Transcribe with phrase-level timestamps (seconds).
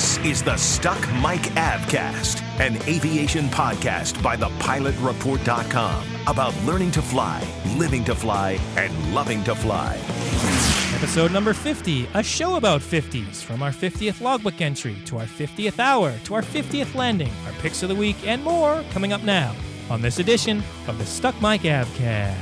[0.00, 7.46] This is the Stuck Mic Avcast, an aviation podcast by thepilotreport.com about learning to fly,
[7.76, 10.00] living to fly, and loving to fly.
[10.96, 15.78] Episode number 50, a show about 50s, from our 50th logbook entry to our 50th
[15.78, 19.54] hour to our 50th landing, our picks of the week, and more coming up now
[19.90, 22.34] on this edition of the Stuck Mic Avcast.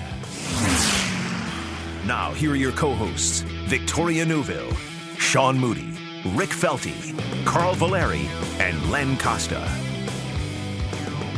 [2.07, 4.73] Now, here are your co hosts Victoria Neuville,
[5.19, 5.98] Sean Moody,
[6.35, 9.61] Rick Felty, Carl Valeri, and Len Costa.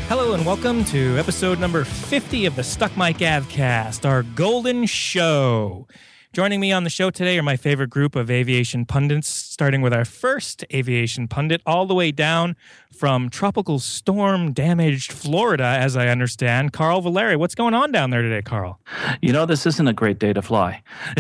[0.09, 5.87] Hello and welcome to episode number 50 of the Stuck Mike Avcast, our golden show.
[6.33, 9.93] Joining me on the show today are my favorite group of aviation pundits, starting with
[9.93, 12.57] our first aviation pundit, all the way down
[12.91, 16.73] from tropical storm damaged Florida, as I understand.
[16.73, 18.81] Carl Valeri, what's going on down there today, Carl?
[19.21, 20.83] You know, this isn't a great day to fly.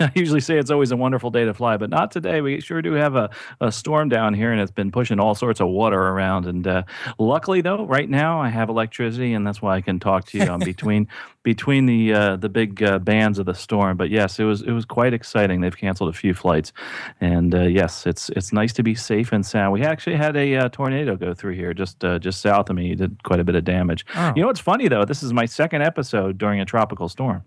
[0.00, 2.40] I usually say it's always a wonderful day to fly, but not today.
[2.40, 3.28] We sure do have a,
[3.60, 6.46] a storm down here, and it's been pushing all sorts of water around.
[6.46, 6.84] And uh,
[7.18, 10.44] luckily, though, right now I have electricity, and that's why I can talk to you
[10.44, 11.08] on between
[11.42, 13.96] between the uh, the big uh, bands of the storm.
[13.96, 15.60] But yes, it was it was quite exciting.
[15.60, 16.72] They've canceled a few flights,
[17.20, 19.72] and uh, yes, it's it's nice to be safe and sound.
[19.72, 22.92] We actually had a uh, tornado go through here just uh, just south of me.
[22.92, 24.04] It did quite a bit of damage.
[24.14, 24.32] Oh.
[24.36, 25.04] You know what's funny though?
[25.04, 27.42] This is my second episode during a tropical storm.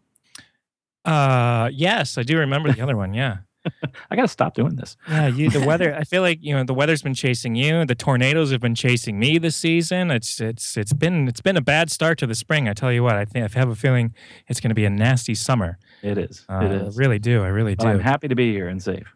[1.05, 3.13] Uh, yes, I do remember the other one.
[3.13, 3.37] Yeah.
[4.11, 4.97] I got to stop doing this.
[5.07, 5.95] Yeah, you the weather.
[5.95, 7.85] I feel like you know the weather's been chasing you.
[7.85, 10.11] The tornadoes have been chasing me this season.
[10.11, 12.67] It's it's it's been it's been a bad start to the spring.
[12.67, 13.15] I tell you what.
[13.15, 14.13] I think I have a feeling
[14.47, 15.77] it's going to be a nasty summer.
[16.01, 16.45] It is.
[16.49, 16.97] Uh, it is.
[16.97, 17.43] I really do.
[17.43, 17.89] I really But do.
[17.91, 19.15] I'm happy to be here and safe.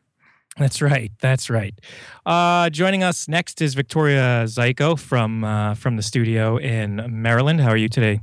[0.57, 1.11] That's right.
[1.19, 1.79] That's right.
[2.25, 7.61] Uh, joining us next is Victoria Zyko from uh, from the studio in Maryland.
[7.61, 8.21] How are you today?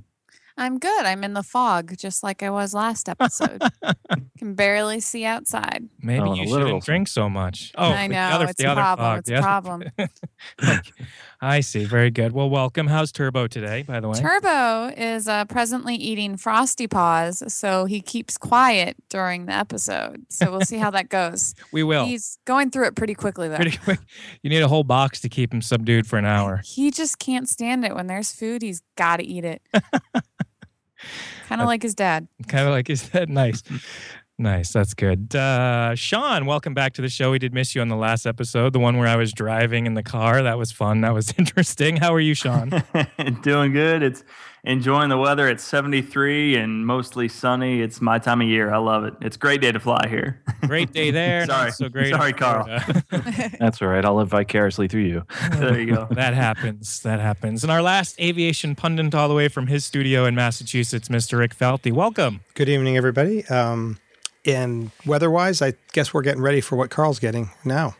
[0.56, 1.04] I'm good.
[1.04, 3.60] I'm in the fog, just like I was last episode.
[4.38, 5.88] Can barely see outside.
[6.00, 7.72] Maybe Oh, you literal shouldn't drink so much.
[7.76, 9.04] Oh, I the know other- it's the a other problem.
[9.06, 9.42] fog, it's the a other-
[10.62, 10.80] problem.
[11.40, 11.84] I see.
[11.84, 12.32] Very good.
[12.32, 12.86] Well, welcome.
[12.86, 13.82] How's Turbo today?
[13.82, 14.14] By the way.
[14.18, 20.24] Turbo is uh, presently eating Frosty Paws, so he keeps quiet during the episode.
[20.30, 21.54] So we'll see how that goes.
[21.72, 22.06] we will.
[22.06, 23.56] He's going through it pretty quickly though.
[23.56, 23.98] Pretty quick.
[24.42, 26.62] You need a whole box to keep him subdued for an hour.
[26.64, 28.62] He just can't stand it when there's food.
[28.62, 29.60] He's got to eat it.
[31.48, 32.28] Kind of like his dad.
[32.48, 33.28] kind of like his dad.
[33.42, 33.62] nice.
[34.38, 34.72] Nice.
[34.72, 35.34] That's good.
[35.36, 37.30] Uh sean welcome back to the show.
[37.30, 39.94] We did miss you on the last episode the one where i was driving in
[39.94, 40.42] the car.
[40.42, 41.02] That was fun.
[41.02, 41.96] That was interesting.
[41.96, 42.70] How are you sean?
[43.42, 44.02] Doing good.
[44.02, 44.24] It's
[44.64, 45.48] enjoying the weather.
[45.48, 47.80] It's 73 and mostly sunny.
[47.82, 48.72] It's my time of year.
[48.72, 49.14] I love it.
[49.20, 50.40] It's a great day to fly here.
[50.66, 51.66] great day there Sorry.
[51.66, 52.64] not so great Sorry, Carl.
[53.60, 54.04] That's all right.
[54.04, 55.26] I'll live vicariously through you.
[55.52, 56.08] there you go.
[56.12, 60.24] that happens that happens and our last aviation pundit all the way from his studio
[60.24, 63.44] in massachusetts mr rick felty welcome Good evening, everybody.
[63.46, 63.98] Um,
[64.46, 67.96] and weather-wise, I guess we're getting ready for what Carl's getting now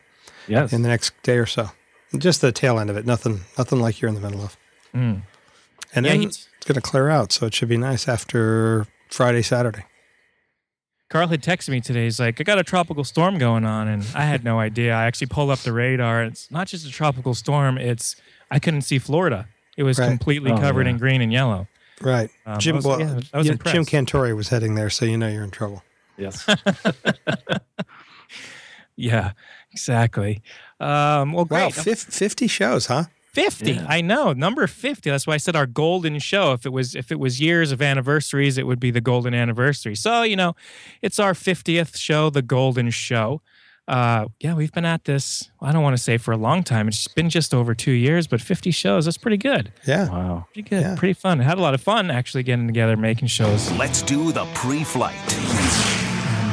[0.47, 0.71] Yes.
[0.73, 1.69] in the next day or so.
[2.17, 3.05] Just the tail end of it.
[3.05, 4.55] Nothing, nothing like you're in the middle of.
[4.93, 5.21] Mm.
[5.95, 8.87] And Yeah, then he- it's going to clear out, so it should be nice after
[9.09, 9.85] Friday, Saturday.
[11.09, 12.05] Carl had texted me today.
[12.05, 14.93] He's like, I got a tropical storm going on, and I had no idea.
[14.93, 16.23] I actually pulled up the radar.
[16.23, 17.77] It's not just a tropical storm.
[17.77, 18.15] It's
[18.49, 19.47] I couldn't see Florida.
[19.77, 20.07] It was Right.
[20.07, 20.91] completely Oh, covered yeah.
[20.93, 21.67] in green and yellow.
[22.01, 22.29] Right.
[22.45, 23.75] Um, I Jim, was- well, yeah, I was yeah, impressed.
[23.75, 25.83] Jim Cantore was heading there, so you know you're in trouble.
[26.17, 26.45] Yes.
[28.97, 29.31] Yeah,
[29.71, 30.41] exactly.
[30.79, 31.73] Um, well, Wow, great.
[31.73, 33.03] fif- 50 shows, huh?
[33.35, 33.85] 50 Yeah.
[33.89, 36.53] i know number 50 that's why i said our golden show.
[36.53, 39.95] If it was if it was years of anniversaries it would be the golden anniversary.
[39.95, 40.55] So you know
[41.01, 43.41] it's our 50th show the golden show.
[43.87, 46.87] Uh yeah we've been at this i don't want to say for a long time.
[46.87, 49.71] It's been just over two years but 50 shows that's pretty good.
[49.85, 50.09] Yeah.
[50.09, 50.45] wow.
[50.53, 50.95] pretty good Yeah.
[50.97, 51.39] pretty fun.
[51.39, 53.71] Had a lot of fun actually getting together making shows.
[53.73, 55.19] Let's do the pre flight.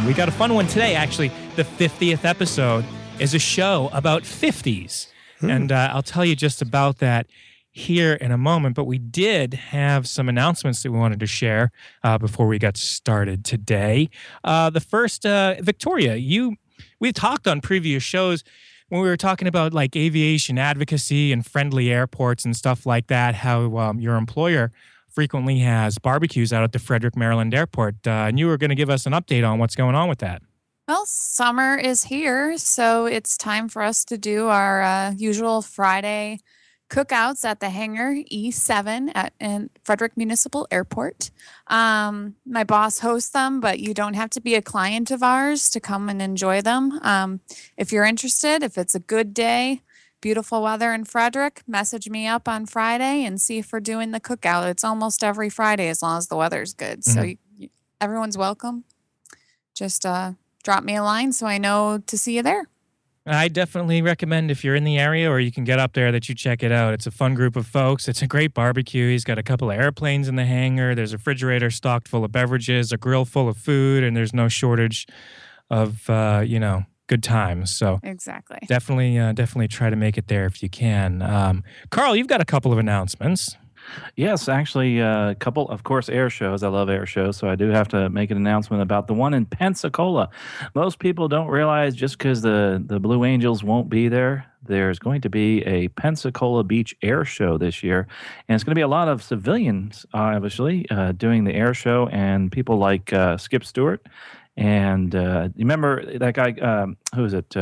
[0.06, 1.30] we got a fun one today actually.
[1.56, 2.84] The 50th episode
[3.18, 5.06] is a show about 50s
[5.50, 7.26] and uh, i'll tell you just about that
[7.72, 11.72] here in a moment but we did have some announcements that we wanted to share
[12.04, 14.10] uh, before we got started today.
[14.44, 16.54] Uh, the first uh, victoria you
[17.00, 18.44] we talked on previous shows
[18.90, 23.34] when we were talking about like aviation advocacy and friendly airports and stuff like that
[23.34, 24.70] how um, your employer
[25.08, 28.06] frequently has barbecues out at the frederick maryland airport.
[28.06, 30.18] Uh, and you were going to give us an update on what's going on with
[30.18, 30.42] that
[30.88, 36.40] Well, summer is here, so it's time for us to do our uh, usual Friday
[36.90, 41.30] cookouts at the hangar E7 at in Frederick Municipal Airport.
[41.68, 45.70] Um, my boss hosts them, but you don't have to be a client of ours
[45.70, 46.98] to come and enjoy them.
[47.02, 47.40] Um,
[47.76, 49.82] if you're interested, if it's a good day,
[50.20, 54.20] beautiful weather in Frederick, message me up on Friday and see if we're doing the
[54.20, 54.68] cookout.
[54.68, 57.04] It's almost every Friday as long as the weather's good.
[57.04, 57.68] So you, you,
[58.00, 58.82] everyone's welcome.
[59.74, 62.66] Just uh, drop me a line so I know to see you there.
[63.24, 66.28] I definitely recommend if you're in the area or you can get up there that
[66.28, 66.92] you check it out.
[66.92, 68.08] It's a fun group of folks.
[68.08, 69.10] It's a great barbecue.
[69.10, 70.96] He's got a couple of airplanes in the hangar.
[70.96, 74.48] There's a refrigerator stocked full of beverages, a grill full of food, and there's no
[74.48, 75.06] shortage
[75.70, 77.76] of uh, you know good times.
[77.76, 78.58] So Exactly.
[78.66, 81.22] definitely, uh, definitely try to make it there if you can.
[81.22, 83.56] Um, Carl, you've got a couple of announcements.
[84.16, 86.62] Yes, actually, a couple, of course, air shows.
[86.62, 89.34] I love air shows, so I do have to make an announcement about the one
[89.34, 90.30] in Pensacola.
[90.74, 95.20] Most people don't realize just because the the Blue Angels won't be there, there's going
[95.22, 98.06] to be a Pensacola Beach air show this year,
[98.48, 102.08] and it's going to be a lot of civilians, obviously, uh, doing the air show,
[102.08, 104.06] and people like uh, Skip Stewart.
[104.56, 106.52] And uh, remember that guy?
[106.52, 107.56] Um, who is it?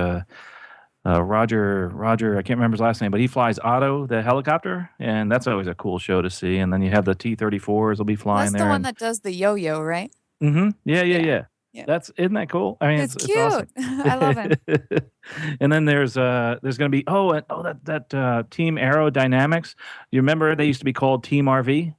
[1.07, 4.91] Uh, Roger, Roger, I can't remember his last name, but he flies Otto, the helicopter,
[4.99, 6.59] and that's always a cool show to see.
[6.59, 8.59] And then you have the T-34s will be flying That's there.
[8.59, 10.13] That's the one and- that does the yo-yo, right?
[10.43, 10.71] Mm-hmm.
[10.85, 11.25] Yeah, yeah, Yeah.
[11.27, 11.43] yeah,
[11.73, 11.85] Yeah.
[11.87, 12.77] That's isn't that cool?
[12.83, 13.39] I mean, It's, it's, cute.
[13.39, 13.69] awesome.
[13.79, 15.11] I love it.
[15.61, 19.75] and then there's uh there's gonna be oh and, oh that that uh, Team Aerodynamix.
[20.11, 21.95] You remember they used to be called Team RV.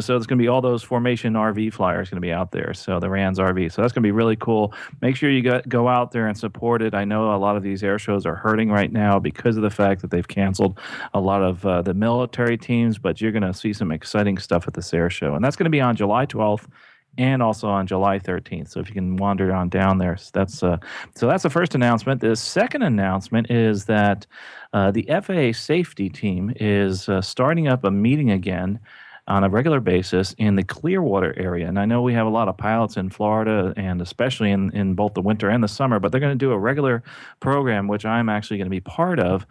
[0.00, 2.74] So there's going to be all those formation RV flyers going to be out there.
[2.74, 3.72] So the Rands RV.
[3.72, 4.74] So that's going to be really cool.
[5.00, 6.94] Make sure you go, go out there and support it.
[6.94, 9.70] I know a lot of these air shows are hurting right now because of the
[9.70, 10.80] fact that they've canceled
[11.12, 14.66] a lot of uh, the military teams, but you're going to see some exciting stuff
[14.66, 15.34] at this air show.
[15.34, 16.66] And that's going to be on July 12th
[17.16, 18.70] and also on July 13th.
[18.70, 20.78] So if you can wander on down there, so that's uh,
[21.14, 22.20] so that's the first announcement.
[22.20, 24.26] The second announcement is that
[24.72, 28.80] uh, the FAA safety team is uh, starting up a meeting again
[29.26, 31.66] on a regular basis in the Clearwater area.
[31.66, 34.94] And I know we have a lot of pilots in Florida and especially in, in
[34.94, 37.02] both the winter and the summer, but they're going to do a regular
[37.40, 39.46] program, which I'm actually going to be part of.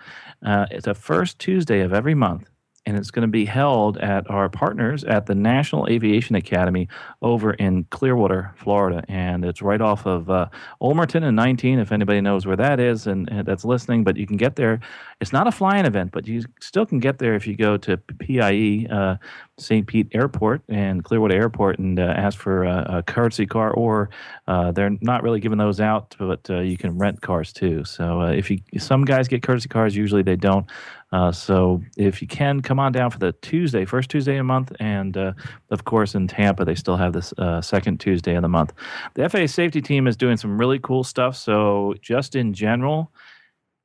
[0.45, 2.49] Uh, it's the first Tuesday of every month.
[2.85, 6.89] And it's going to be held at our partners at the National Aviation Academy
[7.21, 9.05] over in Clearwater, Florida.
[9.07, 10.49] And it's right off of uh,
[10.81, 14.03] Ulmerton and 19, if anybody knows where that is and, and that's listening.
[14.03, 14.81] But you can get there.
[15.23, 17.95] It's not a flying event, but you still can get there if you go to
[17.95, 19.15] PIE, uh,
[19.57, 19.87] St.
[19.87, 24.09] Pete Airport and Clearwater Airport and uh, ask for a, a courtesy car, or
[24.49, 27.85] uh, they're not really giving those out, but uh, you can rent cars too.
[27.85, 30.65] So uh, if you, some guys get courtesy cars, usually they don't.
[31.13, 34.43] Uh, so if you can, come on down for the Tuesday, first Tuesday of the
[34.43, 38.73] month, and of course in Tampa they still have this second Tuesday of the month.
[39.13, 41.37] The FAA safety team is doing some really cool stuff.
[41.37, 43.09] So just in general,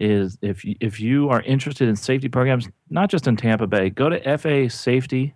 [0.00, 3.90] is if you, if you are interested in safety programs, not just in Tampa Bay,
[3.90, 5.32] go to FAASafety.gov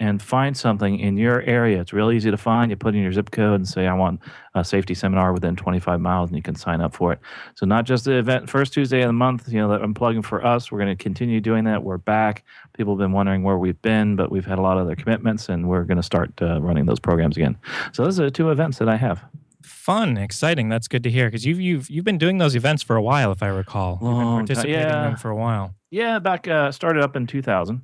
[0.00, 1.80] and find something in your area.
[1.80, 2.70] It's real easy to find.
[2.70, 4.20] You put in your zip code and say, I want
[4.54, 7.18] a safety seminar within 25 miles, and you can sign up for it.
[7.54, 10.22] So not just the event first Tuesday of the month, you know, that I'm plugging
[10.22, 10.72] for us.
[10.72, 11.82] We're going to continue doing that.
[11.82, 12.44] We're back.
[12.72, 15.50] People have been wondering where we've been, but we've had a lot of other commitments,
[15.50, 17.58] and we're going to start uh, running those programs again.
[17.92, 19.22] So those are the two events that I have.
[19.62, 20.68] Fun, exciting.
[20.68, 23.32] That's good to hear because you've you've you've been doing those events for a while,
[23.32, 23.92] if I recall.
[23.94, 25.02] You've been Long time, participating in yeah.
[25.02, 25.74] them for a while.
[25.90, 27.80] Yeah, back uh, started up in 2000,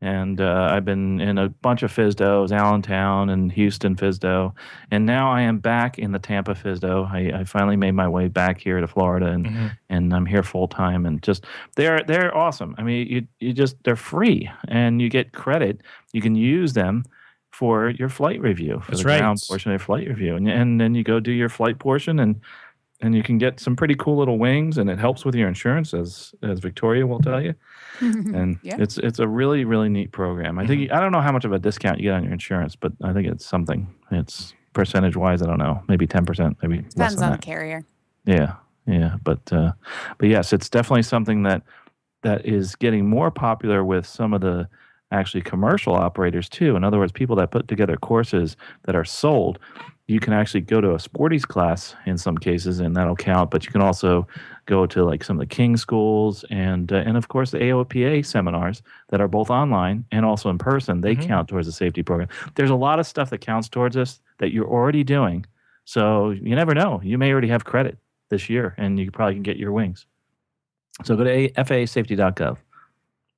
[0.00, 4.54] and uh, I've been in a bunch of FSDOs, Allentown and Houston FSDO,
[4.90, 7.10] and now I am back in the Tampa FSDO.
[7.10, 9.70] I, I finally made my way back here to Florida, and Mhm.
[9.90, 11.44] and I'm here full time, and just
[11.76, 12.74] they're they're awesome.
[12.78, 15.82] I mean, you you just they're free, and you get credit.
[16.14, 17.04] You can use them
[17.60, 19.18] for your flight review for That's the right.
[19.20, 22.18] ground portion of your flight review, and and then you go do your flight portion
[22.18, 22.40] and
[23.02, 25.92] and you can get some pretty cool little wings and it helps with your insurance
[25.94, 27.54] as as victoria will tell you
[28.00, 28.76] and Yeah.
[28.78, 31.52] it's it's a really really neat program i think i don't know how much of
[31.52, 35.40] a discount you get on your insurance but i think it's something it's percentage wise
[35.42, 37.40] i don't know maybe 10% maybe less Depends than on that.
[37.40, 37.84] the carrier.
[38.26, 38.54] Yeah,
[38.86, 39.72] yeah, but uh,
[40.18, 41.62] but yes, it's definitely something that
[42.22, 44.68] that is getting more popular with some of the
[45.12, 46.76] actually commercial operators too.
[46.76, 49.58] In other words, people that put together courses that are sold.
[50.06, 53.50] You can actually go to a Sporty's class in some cases, and that'll count.
[53.52, 54.26] But you can also
[54.66, 58.26] go to like some of the King schools and uh, and of course the AOPA
[58.26, 61.00] seminars that are both online and also in person.
[61.00, 61.26] They Mhm.
[61.28, 62.28] count towards the safety program.
[62.56, 65.46] There's a lot of stuff that counts towards this that you're already doing.
[65.84, 67.00] So you never know.
[67.04, 67.96] You may already have credit
[68.30, 70.06] this year, and you probably can get your wings.
[71.04, 72.58] So go to FAASafety.gov.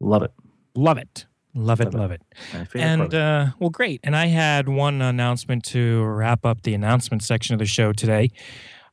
[0.01, 0.33] Love it.
[0.75, 1.27] Love it.
[1.55, 1.93] Love it.
[1.93, 2.23] Love it.
[2.53, 2.69] Love it.
[2.69, 4.01] Favorite And uh, well, great.
[4.03, 8.31] And I had one announcement to wrap up the announcement section of the show today.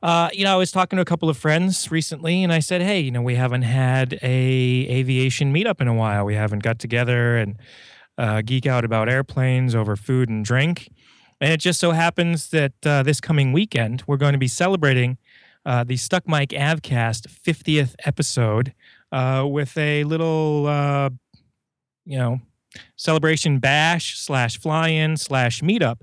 [0.02, 2.80] Uh, you know, I was talking to a couple of friends recently, and I said,
[2.80, 6.24] "Hey, you know, we haven't had a aviation meetup in a while.
[6.24, 7.58] We haven't got together and
[8.16, 10.90] uh, geek out about airplanes over food and drink."
[11.40, 15.16] And it just so happens that uh, this coming weekend we're going to be celebrating
[15.64, 18.74] uh, the Stuck Mic Avcast 50th episode
[19.12, 21.10] uh, with a little, uh,
[22.04, 22.40] you know,
[22.96, 26.00] celebration bash slash fly-in slash meetup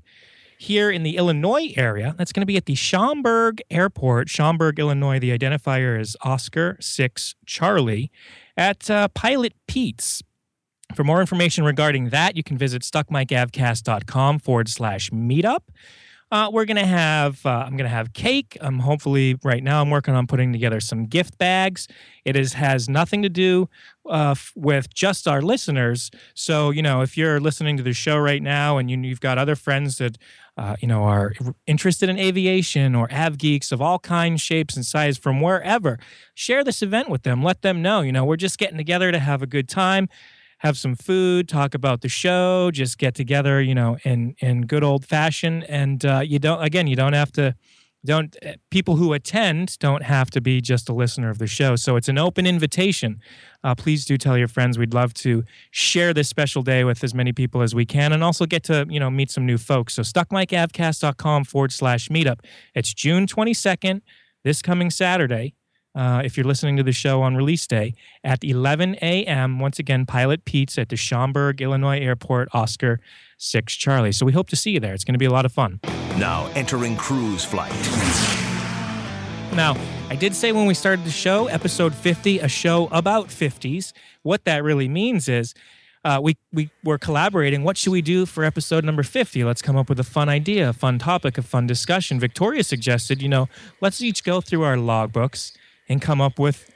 [0.57, 2.15] here in the Illinois area.
[2.17, 5.19] That's going to be at the Schaumburg Airport, Schaumburg, Illinois.
[5.19, 8.12] The identifier is Oscar 6 Charlie
[8.55, 10.24] at uh, Pilot Pete's.
[10.95, 15.62] For more information regarding that, you can visit stuckmicavcast.com forward slash meetup.
[16.29, 18.57] Uh, we're gonna have uh, I'm gonna have cake.
[18.60, 21.88] I'm hopefully right now I'm working on putting together some gift bags.
[22.25, 23.69] It is has nothing to do
[24.05, 26.12] uh, f- with just our listeners.
[26.34, 29.38] So you know if you're listening to the show right now and you, you've got
[29.38, 30.17] other friends that
[30.57, 31.31] uh, you know are
[31.65, 35.98] interested in aviation or av geeks of all kinds, shapes, and size from wherever,
[36.34, 37.41] share this event with them.
[37.41, 38.01] Let them know.
[38.01, 40.10] You know we're just getting together to have a good time
[40.60, 44.84] have some food, talk about the show, just get together, you know, in in good
[44.84, 45.64] old fashion.
[45.64, 47.56] And uh, you don't, again, you don't have to.
[48.06, 51.76] Don't eh, people who attend don't have to be just a listener of the show.
[51.76, 53.20] So it's an open invitation.
[53.64, 54.78] Uh, please do tell your friends.
[54.78, 58.24] We'd love to share this special day with as many people as we can, and
[58.24, 59.96] also get to you know meet some new folks.
[59.96, 62.40] So stuckmicavcast.com forward slash meetup.
[62.76, 64.04] It's June twenty second,
[64.44, 65.56] this coming Saturday
[65.98, 69.60] uh, if you're listening to the show on release day at 11 a.m.
[69.60, 73.00] Once again, Pilot Pete's at the Schaumburg, Illinois Airport, Oscar
[73.39, 74.12] 6 Charlie.
[74.12, 74.94] So we hope to see you there.
[74.94, 75.80] It's going to be a lot of fun.
[76.20, 77.72] Now entering cruise flight.
[79.56, 79.75] Now,
[80.10, 83.92] I did say when we started the show, episode 50, a show about 50s.
[84.22, 85.56] What that really means is
[86.06, 87.63] uh, we, we were collaborating.
[87.63, 89.44] What should we do for episode number 50?
[89.44, 92.20] Let's come up with a fun idea, a fun topic, a fun discussion.
[92.20, 93.50] Victoria suggested, you know,
[93.82, 95.54] let's each go through our logbooks
[95.89, 96.70] and come up with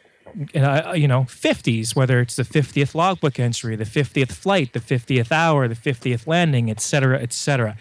[0.55, 5.31] uh, you know 50s whether it's the 50th logbook entry the 50th flight the 50th
[5.31, 7.75] hour the 50th landing etc etc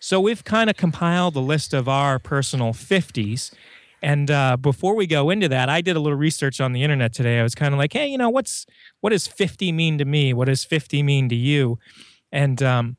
[0.00, 3.52] so we've kind of compiled a list of our personal 50s
[4.00, 7.12] and uh, before we go into that i did a little research on the internet
[7.12, 7.38] today.
[7.38, 8.64] I was kind of like hey you know what's
[9.00, 10.32] what does 50 mean to me?
[10.32, 11.78] What does 50 mean to you?
[12.30, 12.96] And um,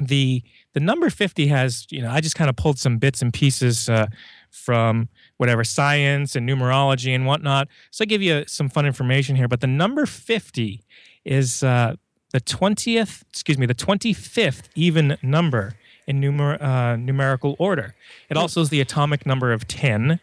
[0.00, 0.42] the
[0.74, 3.88] the number 50 has you know i just kind of pulled some bits and pieces
[3.88, 4.06] uh,
[4.50, 7.68] from whatever science and numerology and whatnot.
[7.90, 9.48] So I give you some fun information here.
[9.48, 10.82] But the number 50
[11.24, 11.94] is uh,
[12.32, 15.74] the 20th, excuse me, the 25th even number
[16.06, 17.94] in numer- uh, numerical order.
[18.28, 18.42] It hmm.
[18.42, 20.20] also is the atomic number of 10.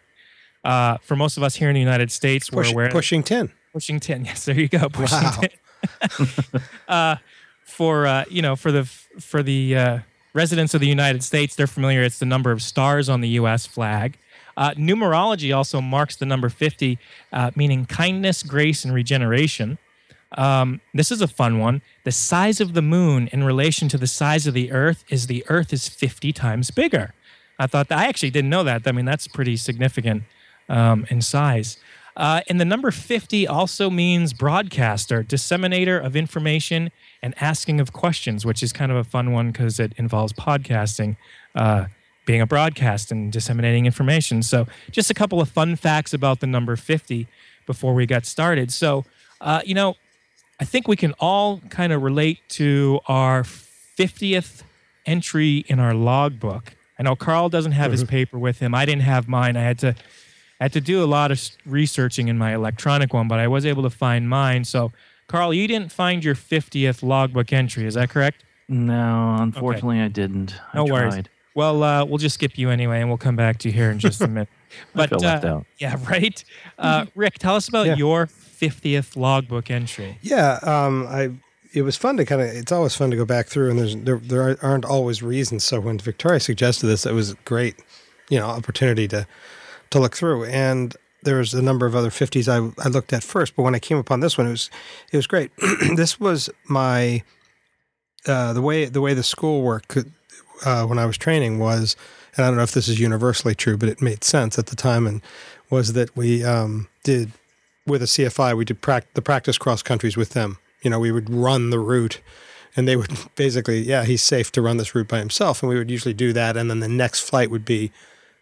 [0.63, 3.24] Uh, for most of us here in the United States, Push, we're aware of pushing
[3.24, 3.51] 10.
[3.72, 4.25] Pushing 10.
[4.25, 4.89] Yes, there you go.
[4.89, 5.41] Pushing wow.
[5.41, 6.29] 10.
[6.88, 7.15] uh,
[7.63, 10.00] for uh, you know, for the for the uh,
[10.34, 12.01] residents of the United States, they're familiar.
[12.01, 13.65] It's the number of stars on the U.S.
[13.65, 14.17] flag.
[14.57, 16.97] Uh, numerology also marks the number 50,
[17.33, 19.77] uh, meaning kindness, grace, and regeneration.
[20.38, 21.81] Um, this is a fun one.
[22.03, 25.45] The size of the moon in relation to the size of the earth is the
[25.50, 27.13] earth is 50 times bigger.
[27.57, 28.85] I thought that, I actually didn't know that.
[28.85, 30.24] I mean, that's pretty significant
[30.67, 31.77] um, in size.
[32.17, 38.45] Uh, and the number 50 also means broadcaster, disseminator of information, and asking of questions,
[38.45, 41.17] which is kind of a fun one because it involves podcasting.
[41.53, 41.85] Uh,
[42.25, 44.44] being a broadcast and disseminating information.
[44.44, 47.27] So, just a couple of fun facts about the number 50
[47.65, 48.72] before we got started.
[48.72, 49.05] So,
[49.41, 49.96] uh, you know,
[50.60, 54.63] I think we can all kind of relate to our 50th
[55.05, 56.75] entry in our logbook.
[56.98, 57.91] I know Carl doesn't have mm-hmm.
[57.91, 58.74] his paper with him.
[58.74, 59.58] I didn't have mine.
[59.58, 59.96] I had to
[60.60, 63.65] I had to do a lot of researching in my electronic one, but I was
[63.65, 64.63] able to find mine.
[64.63, 64.94] So,
[65.27, 68.46] Carl, you didn't find your 50th logbook entry, is that correct?
[68.70, 70.05] No, unfortunately, okay.
[70.05, 70.55] I didn't.
[70.74, 71.12] I no tried.
[71.12, 71.25] worries.
[71.55, 73.97] Well, uh, we'll just skip you anyway, and we'll come back to you here in
[74.00, 74.50] just a minute.
[74.93, 75.65] But I uh, out.
[75.79, 76.43] yeah, right.
[76.77, 77.95] Uh, Rick, tell us about Yeah.
[77.95, 80.17] your fiftieth logbook entry.
[80.21, 81.31] Yeah, um, I.
[81.74, 82.50] It was fun to kind of.
[82.50, 85.63] It's always fun to go back through, and there's there there aren't always reasons.
[85.63, 87.75] So when Victoria suggested this, it was a great,
[88.29, 89.25] you know, opportunity to
[89.91, 90.43] to look through.
[90.45, 90.93] And
[91.24, 93.79] there was a number of other fifties I I looked at first, but when I
[93.79, 94.69] came upon this one, it was
[95.13, 95.51] it was great.
[95.95, 97.24] this was my
[98.27, 99.97] uh, the way the way the school worked
[100.63, 101.95] uh, when I was training was,
[102.35, 104.75] and I don't know if this is universally true, but it made sense at the
[104.75, 105.21] time, and
[105.69, 107.31] was that we um, did
[107.85, 110.57] with a CFI we did prac- the practice cross countries with them.
[110.81, 112.19] You know, we would run the route,
[112.75, 115.77] and they would basically, yeah, he's safe to run this route by himself, and we
[115.77, 117.91] would usually do that, and then the next flight would be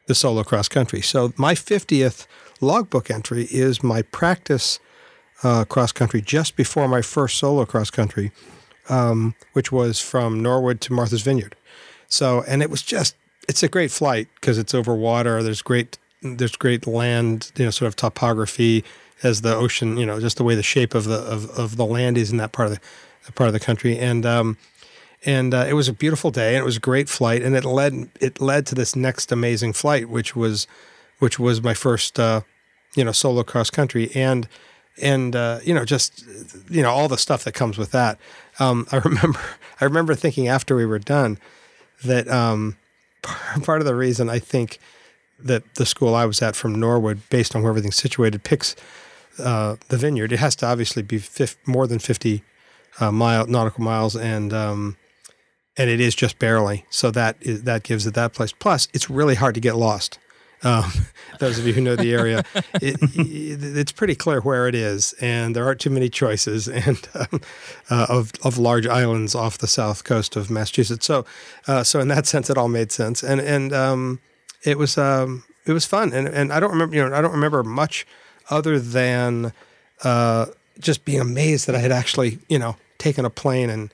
[0.08, 1.02] the solo cross country.
[1.02, 2.28] So my fiftieth
[2.62, 4.80] logbook entry is my practice
[5.44, 8.32] uh, cross country just before my first solo cross country,
[8.90, 11.56] um, which was from Norwood to Martha's Vineyard.
[12.14, 13.16] So, and it was just,
[13.50, 15.42] it's a great flight because it's over water.
[15.42, 18.84] There's great there's great land, you know, sort of topography
[19.24, 21.86] as the ocean, you know, just the way the shape of the of, of the
[21.86, 22.80] land is in that part of
[23.26, 24.58] the part of the country, and um,
[25.26, 27.66] and uh, it was a beautiful day, and it was a great flight, and it
[27.66, 30.68] led it led to this next amazing flight, which was
[31.18, 32.42] which was my first, uh,
[32.96, 34.48] you know, solo cross country, and
[35.02, 36.24] and uh, you know, just
[36.70, 38.20] you know, all the stuff that comes with that.
[38.60, 39.40] Um, I remember
[39.82, 41.40] I remember thinking after we were done
[42.04, 42.78] that um,
[43.64, 44.80] part of the reason I think
[45.40, 48.76] that the school I was at from Norwood, based on where everything's situated, picks
[49.40, 50.32] uh, the vineyard.
[50.32, 51.22] It has to obviously be
[51.66, 52.44] more than fifty
[53.00, 54.98] uh, mile nautical miles, and um,
[55.78, 56.86] and it is just barely.
[56.90, 58.52] So that is, that gives it that place.
[58.52, 60.20] Plus, it's really hard to get lost.
[60.64, 60.92] Um,
[61.40, 62.44] those of you who know the area,
[62.76, 67.08] it, it, it's pretty clear where it is, and there aren't too many choices, and
[67.14, 67.42] um,
[67.90, 71.06] uh, of of large islands off the south coast of Massachusetts.
[71.06, 71.26] So,
[71.68, 74.20] uh, so in that sense, it all made sense, and and um,
[74.64, 77.34] it was um, it was fun, and and I don't remember you know I don't
[77.34, 78.06] remember much
[78.50, 79.54] other than
[80.04, 80.48] uh,
[80.80, 83.94] just being amazed that I had actually you know taken a plane and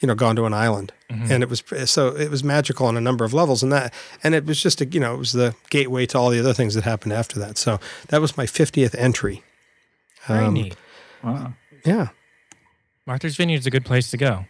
[0.00, 1.30] you know gone to an island mm-hmm.
[1.30, 3.62] and it was so it was magical on a number of levels.
[3.62, 6.30] And that and it was just a, you know it was the gateway to all
[6.30, 7.58] the other things that happened after that.
[7.58, 9.42] So that was my 50th entry.
[10.26, 10.76] Very um, neat.
[11.22, 11.54] Wow.
[11.84, 12.08] Yeah.
[13.06, 14.46] Martha's vineyard is a good place to go.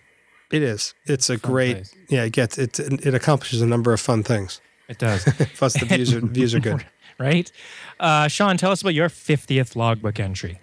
[0.51, 0.95] It is.
[1.07, 1.95] It's a fun great place.
[2.09, 4.61] yeah it gets it it accomplishes a number of fun things.
[4.89, 5.25] It does.
[5.57, 6.85] Plus the views are views are good.
[7.19, 7.51] Right?
[7.99, 10.59] Uh, sean tell us about your 50th logbook entry.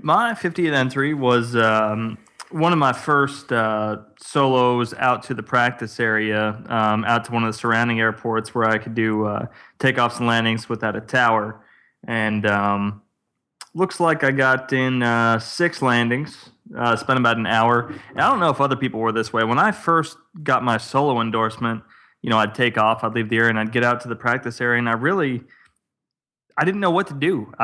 [0.00, 2.16] My 50th entry was um,
[2.50, 7.44] one of my first uh, solos out to the practice area, um, out to one
[7.44, 9.46] of the surrounding airports where I could do uh,
[9.78, 11.64] takeoffs and landings without a tower.
[12.06, 13.02] And um,
[13.74, 17.92] looks like I got in uh, six landings, uh, spent about an hour.
[18.10, 19.44] And I don't know if other people were this way.
[19.44, 21.82] When I first got my solo endorsement,
[22.22, 24.16] you know, I'd take off, I'd leave the area, and I'd get out to the
[24.16, 25.42] practice area, and I really–
[26.60, 27.50] I didn't know what to do.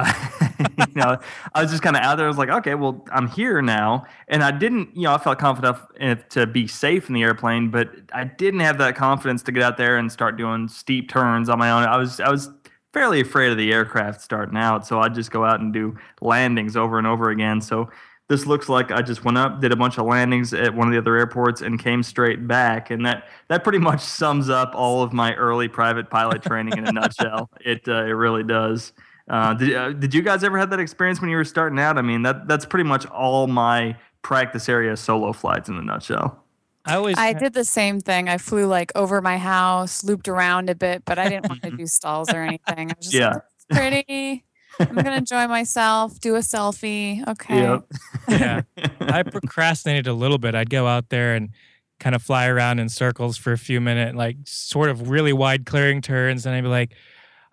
[0.78, 1.18] you know,
[1.54, 2.24] I was just kind of out there.
[2.24, 5.38] I was like, okay, well, I'm here now, and I didn't, you know, I felt
[5.38, 9.42] confident enough eh, to be safe in the airplane, but I didn't have that confidence
[9.42, 11.82] to get out there and start doing steep turns on my own.
[11.82, 12.48] I was, I was
[12.94, 16.74] fairly afraid of the aircraft starting out, so I'd just go out and do landings
[16.74, 17.60] over and over again.
[17.60, 17.90] So
[18.28, 20.92] this looks like I just went up, did a bunch of landings at one of
[20.92, 22.90] the other airports, and came straight back.
[22.90, 26.86] And that that pretty much sums up all of my early private pilot training in
[26.86, 27.50] a nutshell.
[27.60, 28.92] It uh, it really does.
[29.28, 31.98] Uh, did uh, did you guys ever have that experience when you were starting out?
[31.98, 36.42] I mean, that that's pretty much all my practice area solo flights in a nutshell.
[36.84, 38.28] I always I did the same thing.
[38.28, 41.70] I flew like over my house, looped around a bit, but I didn't want to
[41.70, 42.90] do stalls or anything.
[42.90, 43.34] I was just yeah.
[43.70, 44.44] Like, pretty.
[44.80, 47.26] I'm gonna enjoy myself, do a selfie.
[47.26, 47.60] Okay.
[47.60, 47.84] Yep.
[48.28, 48.62] yeah.
[49.00, 50.54] I procrastinated a little bit.
[50.54, 51.50] I'd go out there and
[51.98, 55.66] kind of fly around in circles for a few minutes, like sort of really wide
[55.66, 56.92] clearing turns, and I'd be like,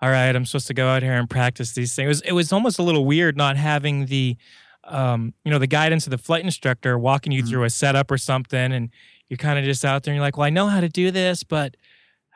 [0.01, 2.05] all right, I'm supposed to go out here and practice these things.
[2.05, 4.37] It was, it was almost a little weird not having the
[4.85, 7.49] um, you know, the guidance of the flight instructor walking you mm-hmm.
[7.49, 8.89] through a setup or something and
[9.29, 11.09] you're kind of just out there and you're like, well, I know how to do
[11.09, 11.75] this, but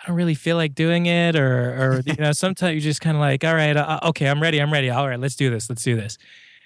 [0.01, 3.17] I don't really feel like doing it, or or you know, sometimes you just kind
[3.17, 4.89] of like, all right, uh, okay, I'm ready, I'm ready.
[4.89, 6.17] All right, let's do this, let's do this.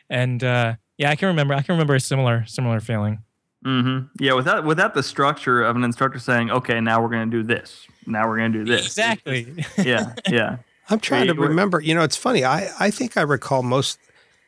[0.09, 3.19] And uh, yeah, I can remember, I can remember a similar similar feeling.
[3.65, 4.23] Mm-hmm.
[4.23, 7.43] Yeah, without without the structure of an instructor saying, okay, now we're going to do
[7.43, 8.85] this, now we're going to do this.
[8.85, 9.65] Exactly.
[9.77, 10.57] yeah, yeah.
[10.89, 11.79] I'm trying to remember.
[11.79, 12.43] You know, it's funny.
[12.43, 13.99] I I think I recall most.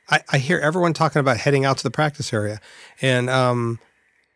[0.09, 2.59] I, I hear everyone talking about heading out to the practice area,
[3.01, 3.79] and um,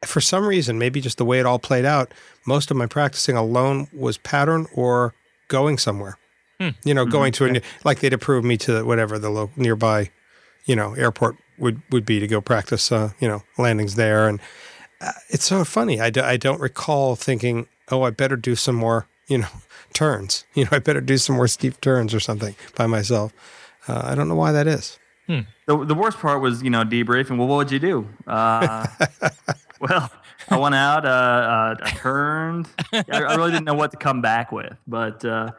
[0.05, 2.13] for some reason, maybe just the way it all played out,
[2.45, 5.13] most of my practicing alone was pattern or
[5.47, 6.17] going somewhere.
[6.59, 6.69] Hmm.
[6.83, 7.11] You know, mm-hmm.
[7.11, 10.11] going to a like they'd approve me to whatever the local nearby,
[10.65, 12.91] you know, airport would would be to go practice.
[12.91, 14.39] Uh, you know, landings there, and
[15.01, 16.01] uh, it's so funny.
[16.01, 19.47] I d- I don't recall thinking, oh, I better do some more, you know,
[19.93, 20.45] turns.
[20.55, 23.33] You know, I better do some more steep turns or something by myself.
[23.87, 24.97] Uh, I don't know why that is.
[25.27, 25.41] Hmm.
[25.67, 27.37] The, the worst part was, you know, debriefing.
[27.37, 28.07] Well, what would you do?
[28.25, 28.87] Uh,
[29.81, 30.11] well,
[30.49, 32.67] I went out, uh, uh, I turned.
[32.93, 35.51] I, I, really didn't know what to come back with, but uh,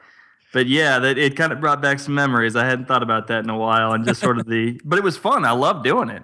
[0.52, 2.56] but yeah, that it kind of brought back some memories.
[2.56, 4.80] I hadn't thought about that in a while, and just sort of the.
[4.84, 5.44] But it was fun.
[5.44, 6.22] I love doing it,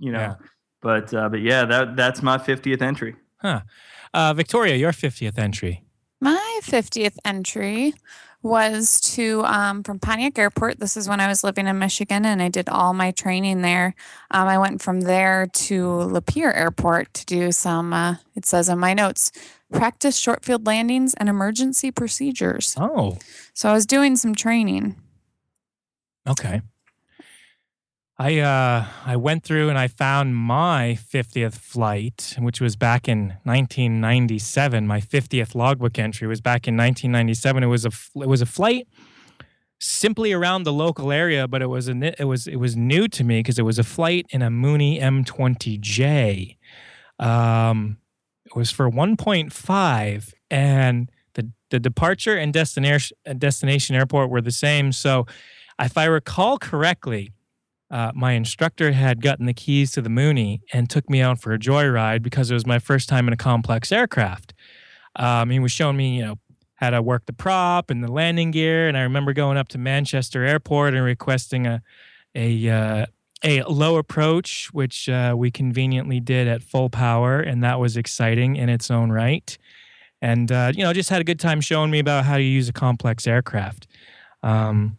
[0.00, 0.18] you know.
[0.18, 0.34] Yeah.
[0.80, 3.16] But uh, but yeah, that that's my fiftieth entry.
[3.38, 3.60] Huh,
[4.14, 5.84] uh, Victoria, your fiftieth entry.
[6.20, 7.94] My fiftieth entry
[8.46, 10.78] was to um, from Pontiac Airport.
[10.78, 13.94] This is when I was living in Michigan, and I did all my training there.
[14.30, 17.92] Um, I went from there to Lapeer Airport to do some.
[17.92, 19.32] Uh, it says in my notes,
[19.72, 22.74] practice short field landings and emergency procedures.
[22.78, 23.18] Oh,
[23.52, 24.96] so I was doing some training.
[26.28, 26.62] Okay.
[28.18, 33.34] I uh, I went through and I found my 50th flight, which was back in
[33.44, 34.86] 1997.
[34.86, 37.62] My 50th logbook entry was back in 1997.
[37.62, 37.90] It was a
[38.22, 38.88] it was a flight
[39.78, 43.22] simply around the local area, but it was a, it was it was new to
[43.22, 46.56] me because it was a flight in a Mooney M20J.
[47.18, 47.98] Um,
[48.46, 54.92] it was for 1.5, and the the departure and destination destination airport were the same.
[54.92, 55.26] So,
[55.78, 57.32] if I recall correctly,
[57.90, 61.52] uh, my instructor had gotten the keys to the Mooney and took me out for
[61.52, 64.54] a joyride because it was my first time in a complex aircraft.
[65.14, 66.38] Um, he was showing me, you know,
[66.74, 68.88] how to work the prop and the landing gear.
[68.88, 71.82] And I remember going up to Manchester Airport and requesting a
[72.34, 73.06] a uh,
[73.42, 78.56] a low approach, which uh, we conveniently did at full power, and that was exciting
[78.56, 79.56] in its own right.
[80.20, 82.68] And uh, you know, just had a good time showing me about how to use
[82.68, 83.86] a complex aircraft.
[84.42, 84.98] Um,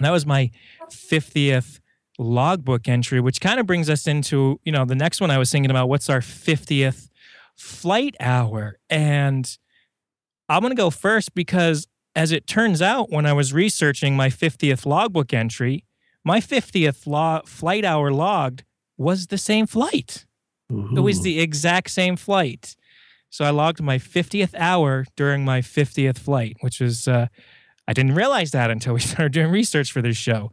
[0.00, 0.50] that was my
[0.90, 1.80] 50th
[2.18, 5.50] logbook entry, which kind of brings us into you know the next one I was
[5.50, 5.88] thinking about.
[5.88, 7.08] What's our 50th
[7.56, 8.78] flight hour?
[8.90, 9.56] And
[10.48, 14.28] I'm going to go first because, as it turns out, when I was researching my
[14.28, 15.84] 50th logbook entry,
[16.24, 18.64] my 50th lo- flight hour logged
[18.96, 20.26] was the same flight.
[20.72, 20.96] Ooh.
[20.96, 22.76] It was the exact same flight.
[23.30, 27.26] So I logged my 50th hour during my 50th flight, which was, uh,
[27.88, 30.52] I didn't realize that until we started doing research for this show.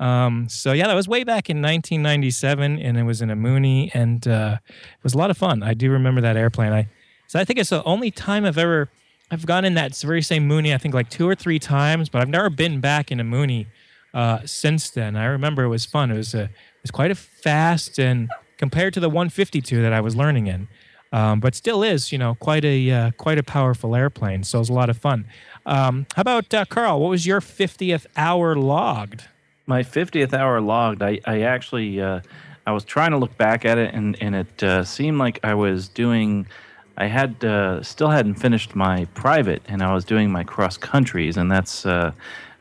[0.00, 3.90] Um, so yeah, that was way back in 1997, and it was in a Mooney,
[3.94, 5.62] and uh, it was a lot of fun.
[5.62, 6.72] I do remember that airplane.
[6.72, 6.88] I
[7.26, 8.88] so I think it's the only time I've ever
[9.30, 12.20] I've gone in that very same Mooney, I think like two or three times, but
[12.20, 13.68] I've never been back in a Mooney
[14.12, 15.14] uh, since then.
[15.14, 16.10] I remember it was fun.
[16.10, 16.50] It was a, it
[16.82, 20.66] was quite a fast and compared to the 152 that I was learning in,
[21.12, 24.42] um, but still is, you know, quite a uh, quite a powerful airplane.
[24.44, 25.26] So it was a lot of fun.
[25.66, 27.00] Um, how about uh, Carl?
[27.00, 29.24] What was your 50th hour logged?
[29.70, 31.00] My 50th hour logged.
[31.00, 32.22] I I actually uh,
[32.66, 35.54] I was trying to look back at it, and and it uh, seemed like I
[35.54, 36.48] was doing
[36.96, 41.36] I had uh, still hadn't finished my private, and I was doing my cross countries,
[41.36, 42.10] and that's uh,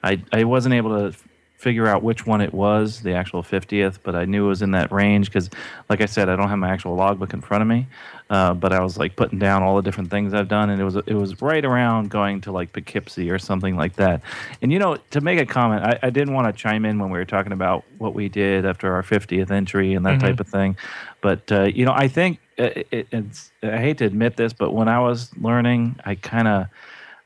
[0.04, 1.18] I I wasn't able to
[1.60, 4.72] figure out which one it was, the actual 50th, but I knew it was in
[4.72, 5.50] that range because,
[5.90, 7.86] like I said, I don't have my actual logbook in front of me.
[8.30, 10.86] Uh, but I was like putting down all the different things I've done, and it
[10.86, 14.22] was it was right around going to like Poughkeepsie or something like that.
[14.62, 17.10] And you know, to make a comment, I, I didn't want to chime in when
[17.10, 20.28] we were talking about what we did after our 50th entry and that mm-hmm.
[20.28, 20.78] type of thing.
[21.22, 24.72] But uh, you know, I think it, it, it's I hate to admit this, but
[24.72, 26.68] when I was learning, I kind of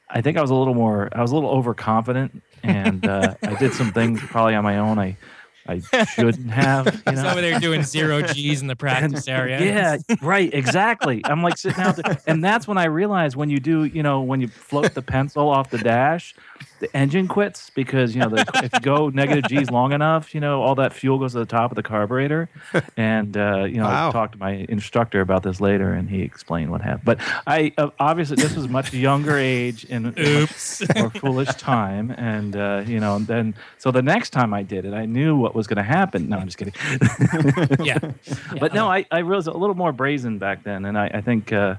[0.09, 3.55] I think I was a little more I was a little overconfident, and uh, I
[3.55, 4.97] did some things probably on my own.
[4.99, 5.17] I
[5.65, 7.01] I shouldn't have.
[7.13, 7.29] You know?
[7.29, 9.61] over there doing zero G's in the practice and, area.
[9.61, 11.21] Yeah, right, exactly.
[11.25, 14.21] I'm like sitting out there, and that's when I realized when you do, you know,
[14.21, 16.33] when you float the pencil off the dash,
[16.79, 20.41] the engine quits because you know the, if you go negative G's long enough, you
[20.41, 22.49] know all that fuel goes to the top of the carburetor.
[22.97, 24.09] And uh, you know, wow.
[24.09, 27.05] I talked to my instructor about this later, and he explained what happened.
[27.05, 32.55] But I uh, obviously this was much younger age and oops more foolish time, and
[32.55, 35.55] uh, you know, and then so the next time I did it, I knew what
[35.55, 36.29] was going to happen.
[36.29, 36.73] No, I'm just kidding.
[37.85, 37.99] yeah.
[37.99, 38.11] yeah.
[38.59, 41.53] but no, I I was a little more brazen back then, and I I think.
[41.53, 41.75] Uh,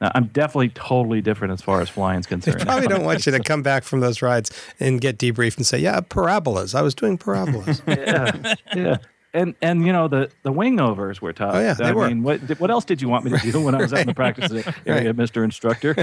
[0.00, 2.60] now, I'm definitely totally different as far as flying is concerned.
[2.60, 5.66] They probably don't want you to come back from those rides and get debriefed and
[5.66, 6.74] say, "Yeah, parabolas.
[6.74, 8.96] I was doing parabolas." yeah, yeah.
[9.34, 11.54] And and you know the the wing overs were tough.
[11.54, 12.08] Oh yeah, they I were.
[12.08, 14.06] mean, what what else did you want me to do when I was out in
[14.06, 14.50] the practice
[14.86, 15.16] area, right.
[15.16, 15.94] Mister Instructor?